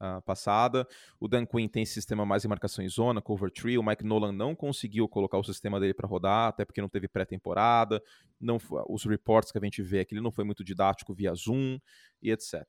[0.00, 0.86] uh, passada.
[1.18, 3.78] O Dan Quinn tem esse sistema mais em marcação em zona, cover tree.
[3.78, 7.06] O Mike Nolan não conseguiu colocar o sistema dele para rodar, até porque não teve
[7.08, 8.02] pré-temporada.
[8.40, 8.58] Não,
[8.88, 11.78] os reports que a gente vê aqui, ele não foi muito didático via Zoom
[12.22, 12.64] e etc.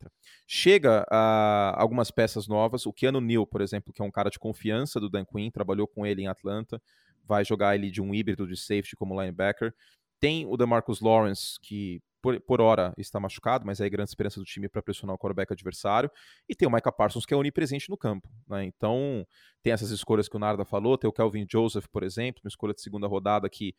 [0.46, 2.86] Chega uh, algumas peças novas.
[2.86, 5.88] O Keanu Neal, por exemplo, que é um cara de confiança do Dan Quinn, trabalhou
[5.88, 6.82] com ele em Atlanta,
[7.26, 9.74] vai jogar ele de um híbrido de safety como linebacker.
[10.20, 14.40] Tem o DeMarcus Lawrence, que por, por hora está machucado, mas é a grande esperança
[14.40, 16.10] do time para pressionar o quarterback adversário.
[16.48, 18.30] E tem o Micah Parsons, que é onipresente no campo.
[18.48, 18.66] Né?
[18.66, 19.26] Então,
[19.62, 20.98] tem essas escolhas que o Narda falou.
[20.98, 23.74] Tem o Kelvin Joseph, por exemplo, uma escolha de segunda rodada que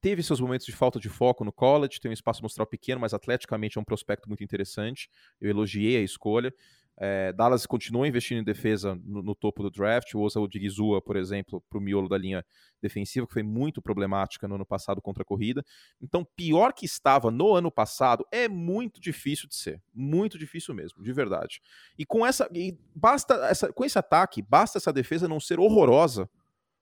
[0.00, 3.14] teve seus momentos de falta de foco no college, tem um espaço mostral pequeno, mas
[3.14, 5.08] atleticamente é um prospecto muito interessante.
[5.40, 6.52] Eu elogiei a escolha.
[6.98, 11.16] É, Dallas continua investindo em defesa no, no topo do draft, usa o Digizua, por
[11.16, 12.44] exemplo, para o miolo da linha
[12.80, 15.62] defensiva, que foi muito problemática no ano passado contra a corrida.
[16.00, 19.82] Então, pior que estava no ano passado, é muito difícil de ser.
[19.94, 21.60] Muito difícil mesmo, de verdade.
[21.98, 22.48] E com essa.
[22.54, 26.28] E basta essa, com esse ataque, basta essa defesa não ser horrorosa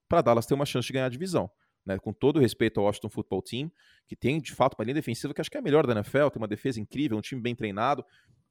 [0.08, 1.50] para Dallas ter uma chance de ganhar a divisão.
[1.86, 3.70] Né, com todo respeito ao Washington Football Team,
[4.06, 6.28] que tem de fato uma linha defensiva que acho que é a melhor da NFL,
[6.28, 8.02] tem uma defesa incrível, um time bem treinado,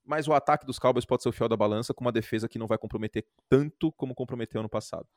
[0.05, 2.59] mas o ataque dos Cowboys pode ser o fiel da balança com uma defesa que
[2.59, 5.07] não vai comprometer tanto como comprometeu ano passado.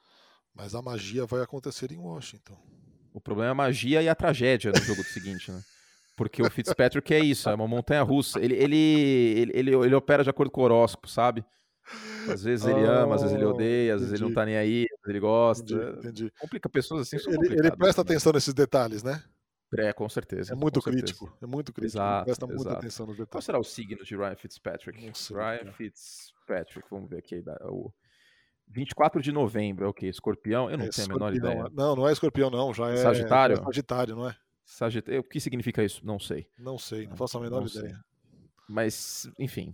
[0.55, 2.57] Mas a magia vai acontecer em Washington.
[3.13, 5.63] O problema é a magia e a tragédia no jogo seguinte, né?
[6.17, 8.39] Porque o Fitzpatrick é isso, é uma montanha russa.
[8.41, 11.45] Ele, ele, ele, ele, ele opera de acordo com o horóscopo, sabe?
[12.29, 14.85] Às vezes ele ama, às vezes ele odeia, às vezes ele não tá nem aí,
[14.85, 15.75] às vezes ele gosta.
[15.75, 16.33] Entendi, entendi.
[16.41, 17.17] Complica pessoas assim.
[17.29, 18.07] Ele, ele presta né?
[18.07, 19.23] atenção nesses detalhes, né?
[19.79, 20.53] É, com certeza.
[20.53, 21.25] É muito crítico.
[21.27, 21.39] Certeza.
[21.43, 21.99] É muito crítico.
[21.99, 22.55] Exato, presta exato.
[22.63, 23.31] muita atenção nos detalhes.
[23.31, 25.05] Qual será o signo de Ryan Fitzpatrick?
[25.07, 25.73] Não sei, Ryan cara.
[25.73, 27.43] Fitzpatrick, vamos ver aqui.
[27.65, 27.93] O
[28.69, 30.07] 24 de novembro é o quê?
[30.07, 30.71] Escorpião?
[30.71, 31.69] Eu não É tenho a menor ideia.
[31.73, 32.73] Não, não é escorpião, não.
[32.73, 32.97] Já é.
[32.97, 33.59] Sagitário?
[33.59, 34.37] é Sagitário, não é?
[34.65, 35.21] Sagitário.
[35.21, 36.05] O que significa isso?
[36.05, 36.49] Não sei.
[36.59, 37.83] Não sei, não faço a menor Não sei.
[37.83, 38.01] ideia.
[38.69, 39.73] Mas, enfim,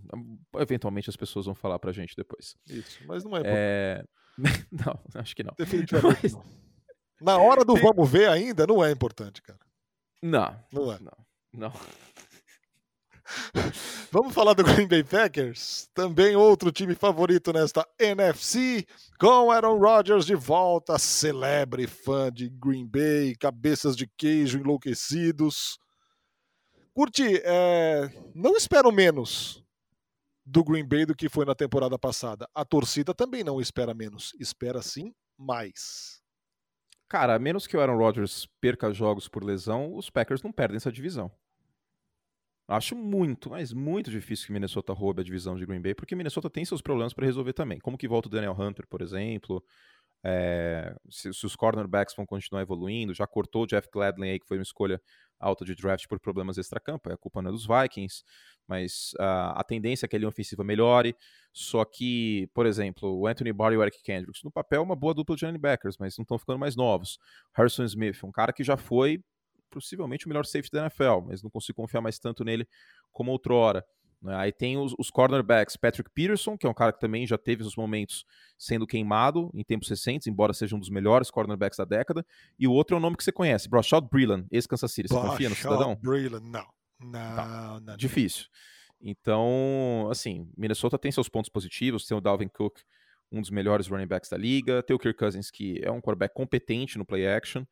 [0.59, 2.55] eventualmente as pessoas vão falar pra gente depois.
[2.67, 3.41] Isso, mas não é.
[3.43, 4.03] É...
[4.71, 5.53] não, acho que não.
[5.57, 6.43] Definitivamente Mas- não.
[7.21, 9.59] Na hora do vamos ver ainda, não é importante, cara.
[10.23, 10.99] Não, Não é.
[11.53, 11.73] não.
[14.09, 15.89] Vamos falar do Green Bay Packers?
[15.93, 18.87] Também outro time favorito nesta NFC,
[19.19, 25.77] com Aaron Rodgers de volta, celebre fã de Green Bay, cabeças de queijo enlouquecidos.
[26.93, 29.61] Curti, é, não espero menos
[30.45, 32.47] do Green Bay do que foi na temporada passada.
[32.55, 36.22] A torcida também não espera menos, espera sim mais.
[37.13, 40.77] Cara, a menos que o Aaron Rodgers perca jogos por lesão, os Packers não perdem
[40.77, 41.31] essa divisão.
[42.67, 46.49] Acho muito, mas muito difícil que Minnesota roube a divisão de Green Bay, porque Minnesota
[46.49, 47.77] tem seus problemas para resolver também.
[47.77, 49.63] Como que volta o Daniel Hunter, por exemplo?
[50.25, 54.47] É, se, se os cornerbacks vão continuar evoluindo, já cortou o Jeff Gladney aí, que
[54.47, 55.01] foi uma escolha
[55.39, 58.23] alta de draft por problemas extracampo, é a culpa não é dos Vikings,
[58.65, 61.13] mas ah, a tendência é que a linha ofensiva melhore,
[61.51, 64.95] só que, por exemplo, o Anthony Barr e o Eric Kendricks, no papel é uma
[64.95, 67.19] boa dupla de linebackers, mas não estão ficando mais novos.
[67.53, 69.21] Harrison Smith, um cara que já foi
[69.69, 72.65] possivelmente o melhor safety da NFL, mas não consigo confiar mais tanto nele
[73.11, 73.83] como outrora.
[74.23, 74.35] Né?
[74.35, 77.61] Aí tem os, os cornerbacks, Patrick Peterson, que é um cara que também já teve
[77.61, 78.25] os momentos
[78.57, 82.25] sendo queimado em tempos recentes, embora seja um dos melhores cornerbacks da década.
[82.57, 85.09] E o outro é um nome que você conhece, Brashad Breeland, ex-Kansas City.
[85.09, 85.95] Você confia no cidadão?
[86.01, 86.65] Breeland, não.
[86.99, 87.97] Não, não, não.
[87.97, 88.45] Difícil.
[89.01, 92.79] Então, assim, Minnesota tem seus pontos positivos, tem o Dalvin Cook,
[93.29, 96.33] um dos melhores running backs da liga, tem o Kirk Cousins, que é um quarterback
[96.33, 97.65] competente no play action,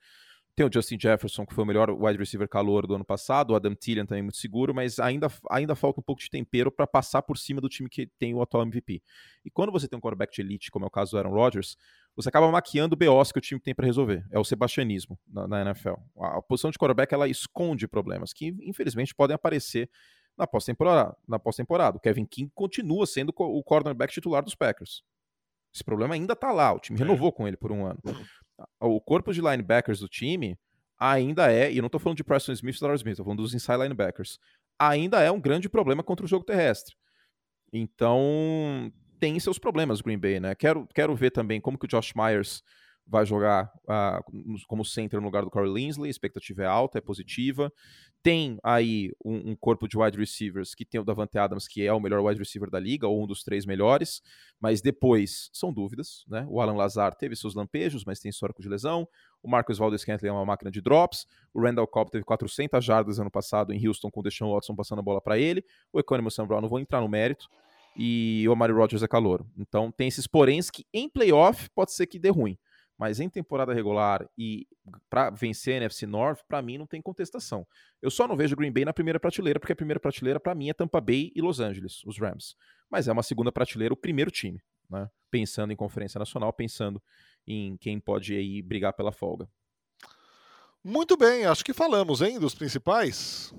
[0.55, 3.55] tem o Justin Jefferson, que foi o melhor wide receiver calor do ano passado, o
[3.55, 7.21] Adam Thielen também muito seguro, mas ainda, ainda falta um pouco de tempero para passar
[7.21, 9.01] por cima do time que tem o atual MVP.
[9.45, 11.77] E quando você tem um quarterback de elite, como é o caso do Aaron Rodgers,
[12.15, 14.25] você acaba maquiando o BOs que o time tem para resolver.
[14.29, 15.95] É o sebastianismo na, na NFL.
[16.19, 19.89] A, a posição de quarterback ela esconde problemas que, infelizmente, podem aparecer
[20.37, 21.15] na pós-temporada.
[21.27, 21.97] Na pós-temporada.
[21.97, 25.03] O Kevin King continua sendo o cornerback titular dos Packers.
[25.73, 26.73] Esse problema ainda tá lá.
[26.73, 27.99] O time renovou com ele por um ano.
[28.79, 30.57] O corpo de linebackers do time
[30.99, 33.41] ainda é, e eu não tô falando de Preston Smith e Darius Smith, tô falando
[33.41, 34.37] dos inside linebackers,
[34.77, 36.95] ainda é um grande problema contra o jogo terrestre.
[37.73, 40.53] Então, tem seus problemas Green Bay, né?
[40.53, 42.63] Quero, quero ver também como que o Josh Myers
[43.05, 43.71] vai jogar
[44.31, 47.71] no- como center no lugar do Corey Linsley, a expectativa é alta, é positiva.
[48.23, 51.91] Tem aí um, um corpo de wide receivers que tem o Davante Adams, que é
[51.91, 54.21] o melhor wide receiver da liga, ou um dos três melhores,
[54.59, 56.45] mas depois são dúvidas, né?
[56.47, 59.07] O Alan Lazar teve seus lampejos, mas tem histórico de lesão.
[59.41, 61.25] O Marcus Valdez Scantling é uma máquina de drops.
[61.51, 64.99] O Randall Cobb teve 400 jardas ano passado em Houston com o Deshaun Watson passando
[64.99, 65.65] a bola para ele.
[65.91, 67.47] O Economy Sam Brown não vou entrar no mérito.
[67.97, 69.45] E o Amari Rodgers é calouro.
[69.57, 72.57] Então tem esses poréns que em playoff pode ser que dê ruim.
[73.01, 74.67] Mas em temporada regular e
[75.09, 77.65] para vencer a NFC North, para mim não tem contestação.
[77.99, 80.69] Eu só não vejo Green Bay na primeira prateleira, porque a primeira prateleira para mim
[80.69, 82.55] é Tampa Bay e Los Angeles, os Rams.
[82.91, 85.09] Mas é uma segunda prateleira, o primeiro time, né?
[85.31, 87.01] Pensando em conferência nacional, pensando
[87.47, 89.49] em quem pode aí brigar pela folga.
[90.83, 93.51] Muito bem, acho que falamos, hein, dos principais.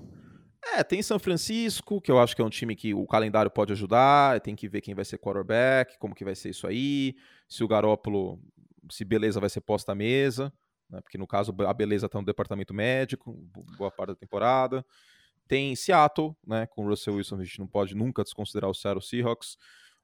[0.71, 3.73] É, tem São Francisco, que eu acho que é um time que o calendário pode
[3.73, 7.15] ajudar, tem que ver quem vai ser quarterback, como que vai ser isso aí,
[7.49, 8.39] se o Garópolo,
[8.89, 10.51] se beleza vai ser posta à mesa,
[10.89, 13.33] né, porque no caso a beleza está no departamento médico,
[13.77, 14.85] boa parte da temporada.
[15.47, 19.03] Tem Seattle, né, com o Russell Wilson, a gente não pode nunca desconsiderar o Seattle
[19.03, 19.57] Seahawks.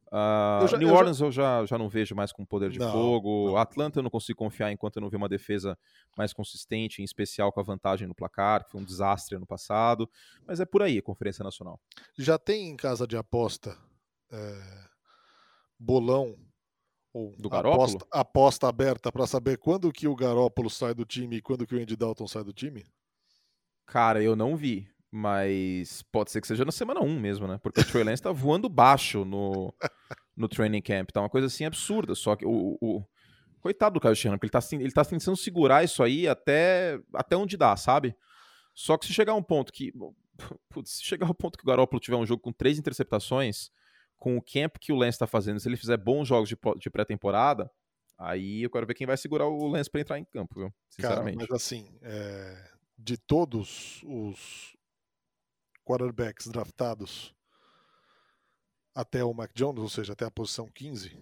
[0.08, 1.60] Uh, já, New Orleans eu já...
[1.60, 3.50] eu já, já não vejo mais com poder de não, fogo.
[3.50, 3.58] Não.
[3.58, 5.78] Atlanta eu não consigo confiar enquanto eu não ver uma defesa
[6.18, 10.10] mais consistente, em especial com a vantagem no placar, que foi um desastre ano passado.
[10.48, 11.80] Mas é por aí a Conferência Nacional.
[12.18, 13.78] Já tem em casa de aposta
[14.32, 14.86] é,
[15.78, 16.36] bolão
[17.14, 21.42] ou do aposta, aposta aberta para saber quando que o Garópolo sai do time e
[21.42, 22.86] quando que o Andy Dalton sai do time?
[23.86, 24.88] Cara, eu não vi.
[25.12, 27.60] Mas pode ser que seja na semana 1 mesmo, né?
[27.64, 29.74] Porque o Trey Lance tá voando baixo no,
[30.38, 31.10] no training camp.
[31.10, 32.14] Tá uma coisa assim absurda.
[32.14, 32.78] Só que o.
[32.80, 33.04] o
[33.60, 37.58] coitado do Kyle Shanahan, ele tá, ele tá tentando segurar isso aí até, até onde
[37.58, 38.16] dá, sabe?
[38.74, 39.92] Só que se chegar a um ponto que.
[40.70, 43.72] Putz, se chegar ao ponto que o Garoppolo tiver um jogo com três interceptações,
[44.20, 46.90] com o camp que o Lance tá fazendo, se ele fizer bons jogos de, de
[46.90, 47.72] pré-temporada,
[48.18, 50.74] aí eu quero ver quem vai segurar o Lance para entrar em campo, viu?
[50.90, 51.38] Sinceramente.
[51.38, 52.70] Cara, mas assim, é...
[52.98, 54.78] de todos os,
[55.90, 57.34] quarterbacks draftados
[58.94, 61.18] até o Mac Jones, ou seja, até a posição 15,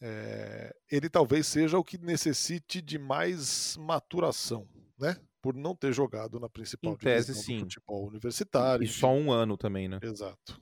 [0.00, 5.16] é, ele talvez seja o que necessite de mais maturação, né?
[5.40, 7.56] Por não ter jogado na principal em tese, sim.
[7.56, 8.84] do futebol universitário.
[8.84, 9.98] E só um ano também, né?
[10.02, 10.60] Exato.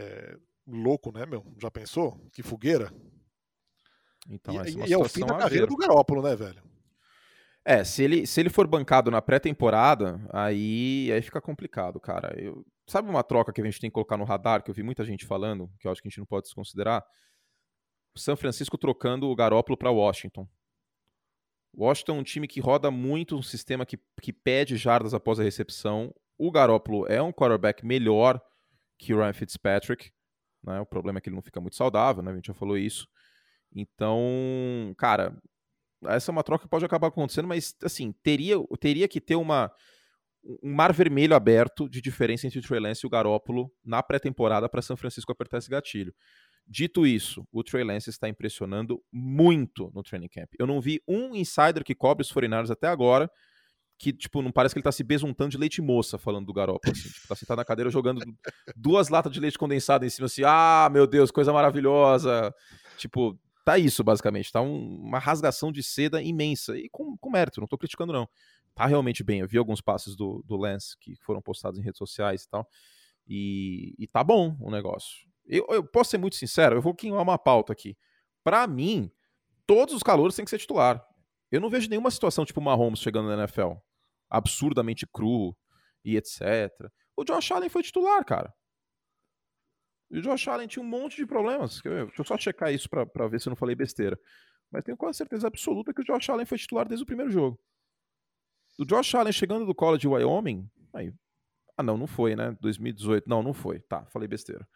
[0.00, 1.44] É, louco, né, meu?
[1.60, 2.24] Já pensou?
[2.32, 2.92] Que fogueira.
[4.28, 6.62] Então, e, é, e é o fim da carreira do Garópolo, né, velho?
[7.64, 12.32] É, se ele, se ele for bancado na pré-temporada, aí, aí fica complicado, cara.
[12.40, 14.84] Eu, sabe uma troca que a gente tem que colocar no radar, que eu vi
[14.84, 17.04] muita gente falando, que eu acho que a gente não pode desconsiderar?
[18.16, 20.48] São Francisco trocando o Garópolo para Washington.
[21.76, 25.42] Washington é um time que roda muito, um sistema que, que pede jardas após a
[25.42, 26.14] recepção.
[26.38, 28.40] O Garópolo é um quarterback melhor
[28.98, 30.10] que o Ryan Fitzpatrick.
[30.64, 30.80] Né?
[30.80, 32.32] O problema é que ele não fica muito saudável, né?
[32.32, 33.06] a gente já falou isso.
[33.74, 35.36] Então, cara,
[36.04, 39.70] essa é uma troca que pode acabar acontecendo, mas assim, teria, teria que ter uma,
[40.62, 44.68] um mar vermelho aberto de diferença entre o Trey Lance e o Garópolo na pré-temporada
[44.68, 46.14] para São Francisco apertar esse gatilho.
[46.66, 50.50] Dito isso, o Trey Lance está impressionando muito no training camp.
[50.58, 53.30] Eu não vi um insider que cobre os 49 até agora
[53.98, 56.92] que, tipo, não parece que ele tá se besuntando de leite moça falando do Garópolo,
[56.92, 57.08] assim.
[57.08, 58.22] Tipo, tá sentado na cadeira jogando
[58.76, 62.54] duas latas de leite condensado em cima, assim, ah, meu Deus, coisa maravilhosa.
[62.96, 64.52] Tipo, tá isso, basicamente.
[64.52, 66.78] Tá um, uma rasgação de seda imensa.
[66.78, 68.28] E com, com mérito, não tô criticando, não.
[68.72, 69.40] Tá realmente bem.
[69.40, 72.68] Eu vi alguns passos do, do Lance que foram postados em redes sociais e tal.
[73.26, 75.26] E, e tá bom o negócio.
[75.44, 77.96] Eu, eu posso ser muito sincero, eu vou queimar uma pauta aqui.
[78.44, 79.10] Para mim,
[79.66, 81.04] todos os calores têm que ser titular.
[81.50, 83.72] Eu não vejo nenhuma situação tipo o Mahomes chegando na NFL.
[84.30, 85.56] Absurdamente cru
[86.04, 86.70] e etc.
[87.16, 88.52] O Josh Allen foi titular, cara.
[90.10, 91.80] E o Josh Allen tinha um monte de problemas.
[91.82, 94.18] Deixa eu só checar isso para ver se eu não falei besteira.
[94.70, 97.58] Mas tenho quase certeza absoluta que o Josh Allen foi titular desde o primeiro jogo.
[98.78, 101.12] O Josh Allen chegando do college de Wyoming, aí.
[101.76, 102.56] Ah, não, não foi, né?
[102.60, 103.28] 2018.
[103.28, 103.80] Não, não foi.
[103.80, 104.66] Tá, falei besteira.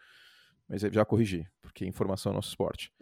[0.68, 2.92] Mas já corrigi, porque informação é nosso esporte.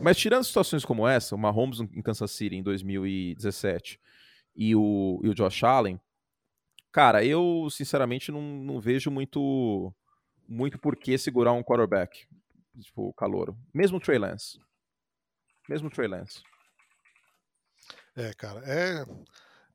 [0.00, 4.00] Mas tirando situações como essa, o Mahomes em Kansas City em 2017
[4.54, 6.00] e o, e o Josh Allen,
[6.92, 9.92] cara, eu sinceramente não, não vejo muito
[10.46, 12.26] muito por que segurar um quarterback,
[12.80, 13.56] tipo, calouro.
[13.72, 14.58] Mesmo o Trey Lance.
[15.68, 16.42] Mesmo o Trey Lance.
[18.16, 19.04] É, cara, é,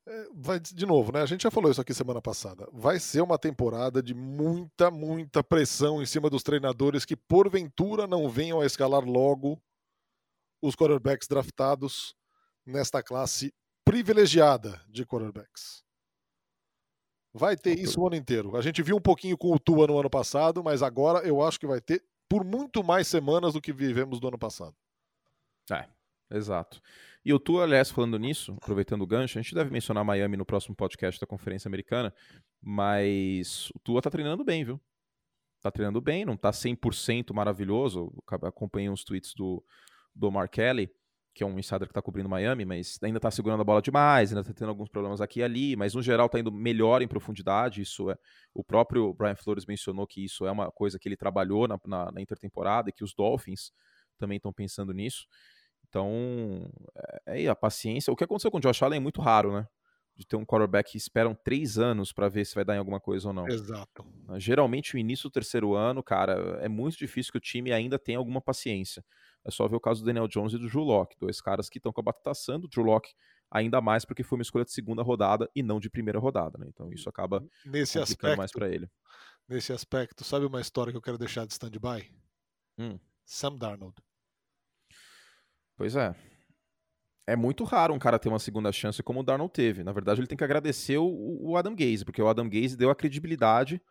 [0.08, 1.22] é, vai de novo, né?
[1.22, 2.68] A gente já falou isso aqui semana passada.
[2.72, 8.30] Vai ser uma temporada de muita, muita pressão em cima dos treinadores que porventura não
[8.30, 9.62] venham a escalar logo
[10.62, 12.16] os quarterbacks draftados
[12.66, 13.54] nesta classe
[13.90, 15.84] privilegiada de quarterbacks.
[17.34, 18.56] Vai ter isso o ano inteiro.
[18.56, 21.60] A gente viu um pouquinho com o Tua no ano passado, mas agora eu acho
[21.60, 24.76] que vai ter por muito mais semanas do que vivemos do ano passado.
[25.72, 25.88] É,
[26.30, 26.80] exato.
[27.26, 30.46] E o Tua, aliás, falando nisso, aproveitando o gancho, a gente deve mencionar Miami no
[30.46, 32.14] próximo podcast da Conferência Americana,
[32.62, 34.80] mas o Tua tá treinando bem, viu?
[35.62, 38.14] Tá treinando bem, não tá 100% maravilhoso.
[38.44, 39.64] Acompanhei uns tweets do,
[40.14, 40.92] do Omar Kelly,
[41.40, 44.30] que é um insider que está cobrindo Miami, mas ainda está segurando a bola demais,
[44.30, 47.08] ainda está tendo alguns problemas aqui e ali, mas no geral está indo melhor em
[47.08, 47.82] profundidade.
[47.82, 48.18] Isso é
[48.54, 52.12] o próprio Brian Flores mencionou que isso é uma coisa que ele trabalhou na, na,
[52.12, 53.72] na intertemporada e que os Dolphins
[54.18, 55.28] também estão pensando nisso.
[55.88, 56.70] Então,
[57.26, 58.12] é, é a paciência.
[58.12, 59.66] O que aconteceu com o Josh Allen é muito raro, né?
[60.18, 63.00] De ter um quarterback que esperam três anos para ver se vai dar em alguma
[63.00, 63.48] coisa ou não.
[63.48, 64.06] Exato.
[64.36, 68.18] Geralmente, o início do terceiro ano, cara, é muito difícil que o time ainda tenha
[68.18, 69.02] alguma paciência.
[69.46, 71.80] É só ver o caso do Daniel Jones e do Drew Locke, dois caras que
[71.80, 72.66] estão com a batata assando.
[72.66, 73.14] O Drew Locke
[73.50, 76.68] ainda mais porque foi uma escolha de segunda rodada e não de primeira rodada, né?
[76.68, 78.90] Então isso acaba nesse aspecto mais para ele.
[79.48, 82.12] Nesse aspecto, sabe uma história que eu quero deixar de stand-by?
[82.78, 83.00] Hum.
[83.26, 83.96] Sam Darnold.
[85.76, 86.14] Pois é.
[87.26, 89.84] É muito raro um cara ter uma segunda chance como o Darnold teve.
[89.84, 92.90] Na verdade, ele tem que agradecer o, o Adam Gaze, porque o Adam Gaze deu
[92.90, 93.82] a credibilidade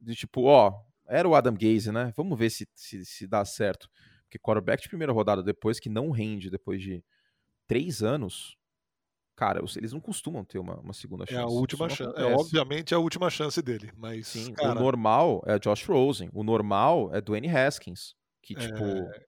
[0.00, 0.74] de tipo, ó,
[1.06, 2.12] era o Adam Gaze, né?
[2.16, 3.88] Vamos ver se, se, se dá certo.
[4.32, 7.04] Porque quarterback de primeira rodada, depois que não rende, depois de
[7.66, 8.56] três anos,
[9.36, 11.38] cara, eles não costumam ter uma, uma segunda chance.
[11.38, 12.18] É a última chance.
[12.18, 14.72] É obviamente a última chance dele, mas Sim, cara...
[14.72, 19.24] o normal é Josh Rosen, o normal é Dwayne Haskins, que tipo é...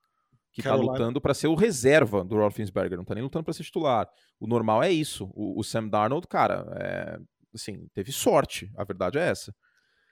[0.50, 0.92] que tá Carolina...
[0.92, 4.08] tá lutando para ser o reserva do Roethlisberger, não tá nem lutando para ser titular.
[4.40, 5.30] O normal é isso.
[5.34, 7.18] O, o Sam Darnold, cara, é,
[7.52, 9.54] assim, teve sorte, a verdade é essa.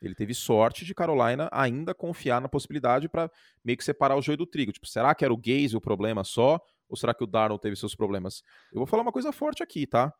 [0.03, 3.31] Ele teve sorte de Carolina ainda confiar na possibilidade para
[3.65, 4.73] meio que separar o joio do trigo.
[4.73, 6.61] Tipo, será que era o Gaze o problema só?
[6.89, 8.43] Ou será que o Darnold teve seus problemas?
[8.73, 10.13] Eu vou falar uma coisa forte aqui, tá?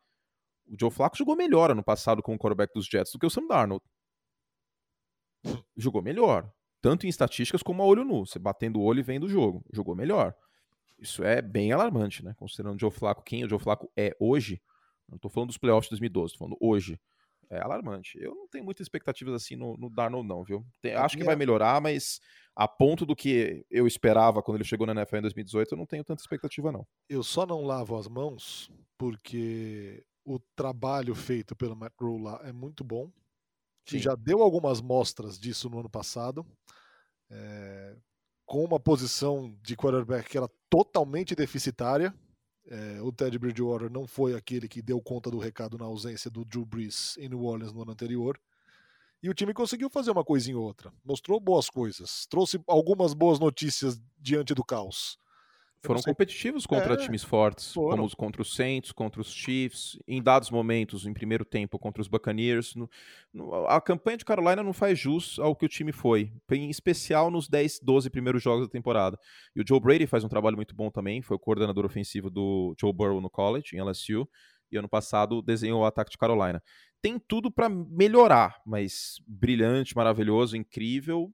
[0.65, 3.29] O Joe Flacco jogou melhor ano passado com o quarterback dos Jets do que o
[3.29, 3.83] Sam Darnold.
[5.75, 6.49] Jogou melhor.
[6.81, 8.25] Tanto em estatísticas como a olho nu.
[8.25, 9.63] Você batendo o olho e vendo o jogo.
[9.73, 10.33] Jogou melhor.
[10.97, 12.33] Isso é bem alarmante, né?
[12.37, 14.61] Considerando o Joe Flacco, quem o Joe Flacco é hoje.
[15.09, 16.99] Não tô falando dos playoffs de 2012, tô falando hoje.
[17.49, 18.17] É alarmante.
[18.19, 20.65] Eu não tenho muitas expectativas assim no, no Darnold, não, viu?
[20.81, 22.19] Tem, acho que vai melhorar, mas
[22.55, 25.85] a ponto do que eu esperava quando ele chegou na NFL em 2018, eu não
[25.85, 26.85] tenho tanta expectativa, não.
[27.09, 32.83] Eu só não lavo as mãos porque o trabalho feito pelo Rule lá é muito
[32.83, 33.11] bom.
[33.85, 36.45] Que já deu algumas mostras disso no ano passado.
[37.29, 37.97] É,
[38.45, 42.13] com uma posição de quarterback que era totalmente deficitária.
[42.69, 46.45] É, o Ted Bridgewater não foi aquele que deu conta do recado na ausência do
[46.45, 48.39] Drew Brees em New Orleans no ano anterior.
[49.21, 50.91] E o time conseguiu fazer uma coisinha ou outra.
[51.03, 52.25] Mostrou boas coisas.
[52.29, 55.17] Trouxe algumas boas notícias diante do caos.
[55.85, 57.89] Foram competitivos contra é, times fortes, foram.
[57.89, 62.01] como os contra os Saints, contra os Chiefs, em dados momentos, em primeiro tempo, contra
[62.01, 62.73] os Buccaneers.
[62.73, 62.89] No,
[63.33, 67.29] no, a campanha de Carolina não faz jus ao que o time foi, em especial
[67.29, 69.19] nos 10, 12 primeiros jogos da temporada.
[69.53, 72.73] E o Joe Brady faz um trabalho muito bom também, foi o coordenador ofensivo do
[72.79, 74.27] Joe Burrow no college, em LSU,
[74.71, 76.63] e ano passado desenhou o ataque de Carolina.
[77.01, 81.29] Tem tudo para melhorar, mas brilhante, maravilhoso, incrível,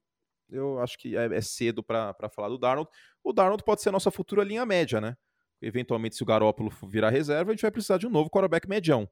[0.52, 2.90] eu acho que é, é cedo para falar do Darnold.
[3.24, 5.16] O Darnold pode ser a nossa futura linha média, né?
[5.62, 9.10] Eventualmente, se o Garópolo virar reserva, a gente vai precisar de um novo quarterback medião.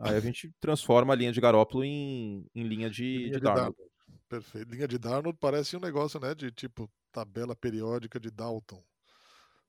[0.00, 3.40] Aí a gente transforma a linha de Garópolo em, em linha de, linha de, de
[3.40, 3.76] Darnold.
[3.76, 3.92] Darnold.
[4.28, 4.70] Perfeito.
[4.70, 6.34] Linha de Darnold parece um negócio, né?
[6.34, 8.82] De tipo tabela periódica de Dalton.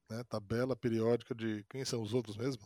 [0.10, 0.24] Né?
[0.30, 1.66] Tabela periódica de.
[1.70, 2.64] Quem são os outros mesmo?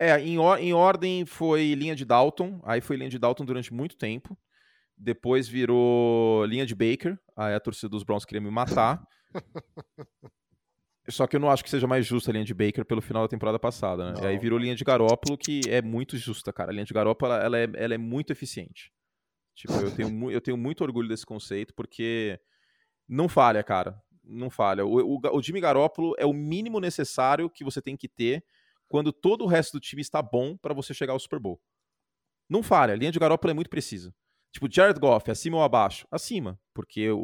[0.00, 3.96] É, em, em ordem foi linha de Dalton, aí foi linha de Dalton durante muito
[3.96, 4.36] tempo.
[4.96, 7.18] Depois virou linha de Baker.
[7.36, 9.04] Aí a torcida dos Browns queria me matar.
[11.08, 13.22] Só que eu não acho que seja mais justa a linha de Baker pelo final
[13.22, 14.20] da temporada passada, né?
[14.22, 16.70] E aí virou linha de Garópolo, que é muito justa, cara.
[16.70, 18.90] A linha de Garópolo, ela é, ela é muito eficiente.
[19.54, 22.40] Tipo, eu tenho, eu tenho muito orgulho desse conceito, porque
[23.06, 24.00] não falha, cara.
[24.22, 24.86] Não falha.
[24.86, 28.42] O, o, o Jimmy Garópolo é o mínimo necessário que você tem que ter
[28.88, 31.60] quando todo o resto do time está bom para você chegar ao Super Bowl.
[32.48, 32.94] Não falha.
[32.94, 34.14] A linha de Garópolo é muito precisa.
[34.54, 36.06] Tipo, Jared Goff, acima ou abaixo?
[36.12, 37.18] Acima, porque o,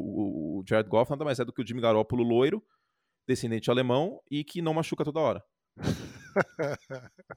[0.58, 2.60] o Jared Goff nada mais é do que o Jimmy Garoppolo loiro,
[3.24, 5.44] descendente alemão e que não machuca toda hora.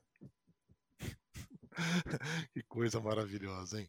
[2.51, 3.87] que coisa maravilhosa, hein?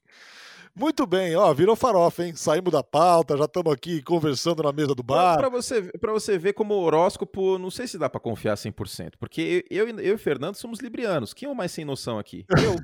[0.77, 2.37] Muito bem, ó, virou farofa, hein?
[2.37, 5.39] Saímos da pauta, já estamos aqui conversando na mesa do bar.
[5.39, 9.13] Para você, pra você ver como o horóscopo, não sei se dá para confiar 100%,
[9.19, 11.33] porque eu, eu, eu e o Fernando somos librianos.
[11.33, 12.45] Quem é o mais sem noção aqui?
[12.63, 12.77] Eu.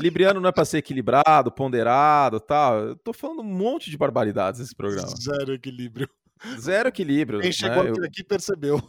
[0.00, 2.78] Libriano não é para ser equilibrado, ponderado tal.
[2.80, 5.08] Eu tô falando um monte de barbaridades nesse programa.
[5.08, 6.08] Zero equilíbrio.
[6.58, 7.40] Zero equilíbrio.
[7.40, 8.06] Quem chegou né?
[8.06, 8.80] aqui percebeu.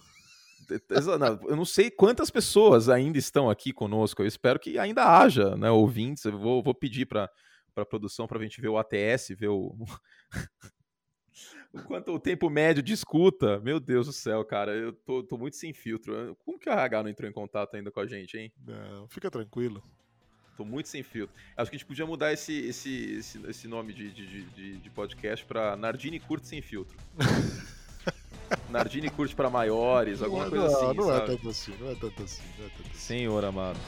[1.48, 4.22] Eu não sei quantas pessoas ainda estão aqui conosco.
[4.22, 6.26] Eu espero que ainda haja né, ouvintes.
[6.26, 7.30] Eu vou, vou pedir para
[7.76, 9.76] a produção para a gente ver o ATS, ver o.
[11.74, 13.60] o quanto o tempo médio de escuta.
[13.62, 14.76] Meu Deus do céu, cara.
[14.76, 16.36] Eu tô, tô muito sem filtro.
[16.46, 18.54] Como que a RH não entrou em contato ainda com a gente, hein?
[18.64, 19.84] Não, fica tranquilo.
[20.60, 21.34] Tô muito sem filtro.
[21.56, 24.90] Acho que a gente podia mudar esse, esse, esse, esse nome de, de, de, de
[24.90, 26.98] podcast pra Nardini Curte Sem Filtro.
[28.70, 30.98] Nardini curte para maiores, alguma não, coisa assim.
[30.98, 33.00] Não é tanto assim, não é tanto assim, não é tanto assim.
[33.00, 33.80] Senhor amado.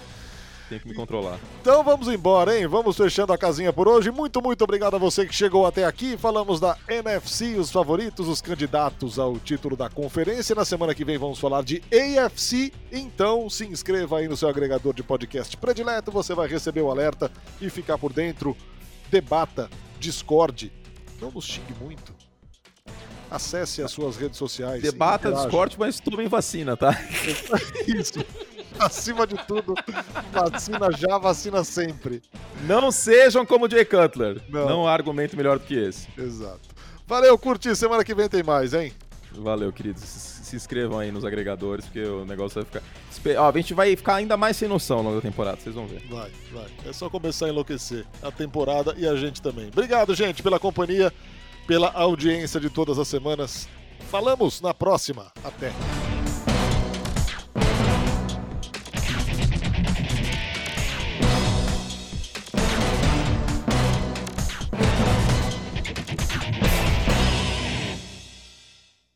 [0.72, 1.38] Tenho que me controlar.
[1.62, 2.66] Então vamos embora, hein?
[2.66, 4.10] Vamos fechando a casinha por hoje.
[4.10, 6.16] Muito, muito obrigado a você que chegou até aqui.
[6.16, 10.56] Falamos da NFC, os favoritos, os candidatos ao título da conferência.
[10.56, 12.72] Na semana que vem vamos falar de AFC.
[12.90, 16.10] Então se inscreva aí no seu agregador de podcast predileto.
[16.12, 18.56] Você vai receber o alerta e ficar por dentro.
[19.10, 19.70] Debata,
[20.00, 20.72] discorde.
[21.22, 22.16] Não nos xingue muito.
[23.30, 24.82] Acesse as suas redes sociais.
[24.82, 26.92] Debata, discorde, mas tomem vacina, tá?
[27.88, 28.20] Isso.
[28.86, 29.76] Acima de tudo,
[30.32, 32.22] vacina já, vacina sempre.
[32.68, 34.42] Não sejam como Jay Cutler.
[34.50, 34.68] Não.
[34.68, 36.08] Não há argumento melhor do que esse.
[36.18, 36.70] Exato.
[37.06, 37.76] Valeu, curti.
[37.76, 38.92] Semana que vem tem mais, hein?
[39.34, 40.02] Valeu, queridos.
[40.04, 43.42] Se inscrevam aí nos agregadores, porque o negócio vai ficar.
[43.42, 45.88] Ó, a gente vai ficar ainda mais sem noção ao longo da temporada, vocês vão
[45.88, 46.02] ver.
[46.10, 46.68] Vai, vai.
[46.86, 49.68] É só começar a enlouquecer a temporada e a gente também.
[49.68, 51.14] Obrigado, gente, pela companhia,
[51.68, 53.70] pela audiência de todas as semanas.
[54.10, 55.32] Falamos na próxima.
[55.44, 55.72] Até.